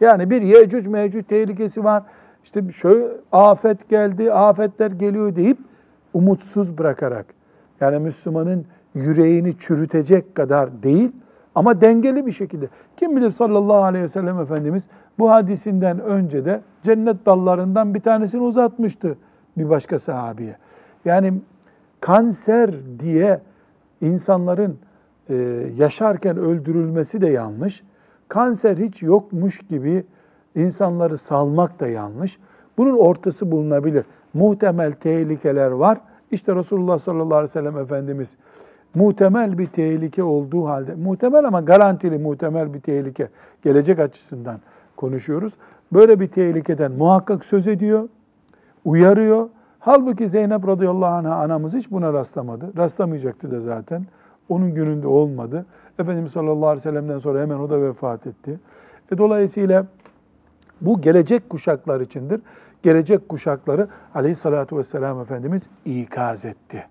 [0.00, 2.02] Yani bir Yecüc Mecüc tehlikesi var.
[2.44, 5.58] İşte şöyle afet geldi, afetler geliyor deyip
[6.14, 7.26] umutsuz bırakarak.
[7.80, 11.12] Yani Müslümanın yüreğini çürütecek kadar değil
[11.54, 12.68] ama dengeli bir şekilde.
[12.96, 18.42] Kim bilir sallallahu aleyhi ve sellem Efendimiz bu hadisinden önce de cennet dallarından bir tanesini
[18.42, 19.16] uzatmıştı
[19.56, 20.56] bir başka sahabiye.
[21.04, 21.34] Yani
[22.00, 23.40] kanser diye
[24.00, 24.78] insanların
[25.28, 25.34] e,
[25.76, 27.82] yaşarken öldürülmesi de yanlış.
[28.28, 30.04] Kanser hiç yokmuş gibi
[30.54, 32.38] insanları salmak da yanlış.
[32.78, 34.04] Bunun ortası bulunabilir.
[34.34, 35.98] Muhtemel tehlikeler var.
[36.30, 38.36] İşte Resulullah sallallahu aleyhi ve sellem Efendimiz
[38.94, 43.28] muhtemel bir tehlike olduğu halde, muhtemel ama garantili muhtemel bir tehlike,
[43.62, 44.60] gelecek açısından
[44.96, 45.52] konuşuyoruz.
[45.92, 48.08] böyle bir tehlikeden muhakkak söz ediyor,
[48.84, 49.48] uyarıyor.
[49.78, 52.76] Halbuki Zeynep radıyallahu anh'a anamız hiç buna rastlamadı.
[52.76, 54.06] Rastlamayacaktı da zaten.
[54.48, 55.66] Onun gününde olmadı.
[55.98, 58.60] Efendimiz sallallahu aleyhi ve sellem'den sonra hemen o da vefat etti.
[59.12, 59.86] E dolayısıyla
[60.80, 62.40] bu gelecek kuşaklar içindir.
[62.82, 66.84] Gelecek kuşakları aleyhissalatü vesselam Efendimiz ikaz etti.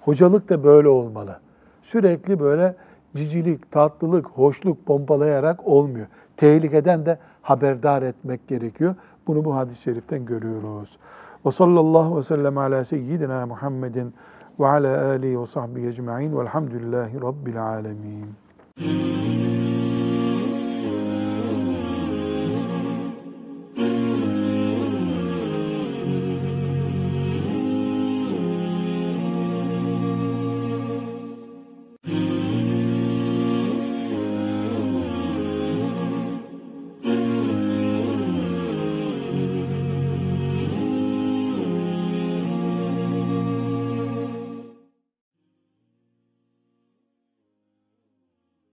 [0.00, 1.38] Hocalık da böyle olmalı.
[1.82, 2.74] Sürekli böyle
[3.16, 6.06] cicilik, tatlılık, hoşluk pompalayarak olmuyor.
[6.36, 8.94] Tehlikeden de haberdar etmek gerekiyor.
[9.26, 10.98] Bunu bu hadis-i şeriften görüyoruz.
[11.46, 14.14] Ve sallallahu ve sellem ala seyyidina Muhammedin
[14.60, 19.61] ve ala alihi ve sahbihi ecma'in velhamdülillahi rabbil alemin.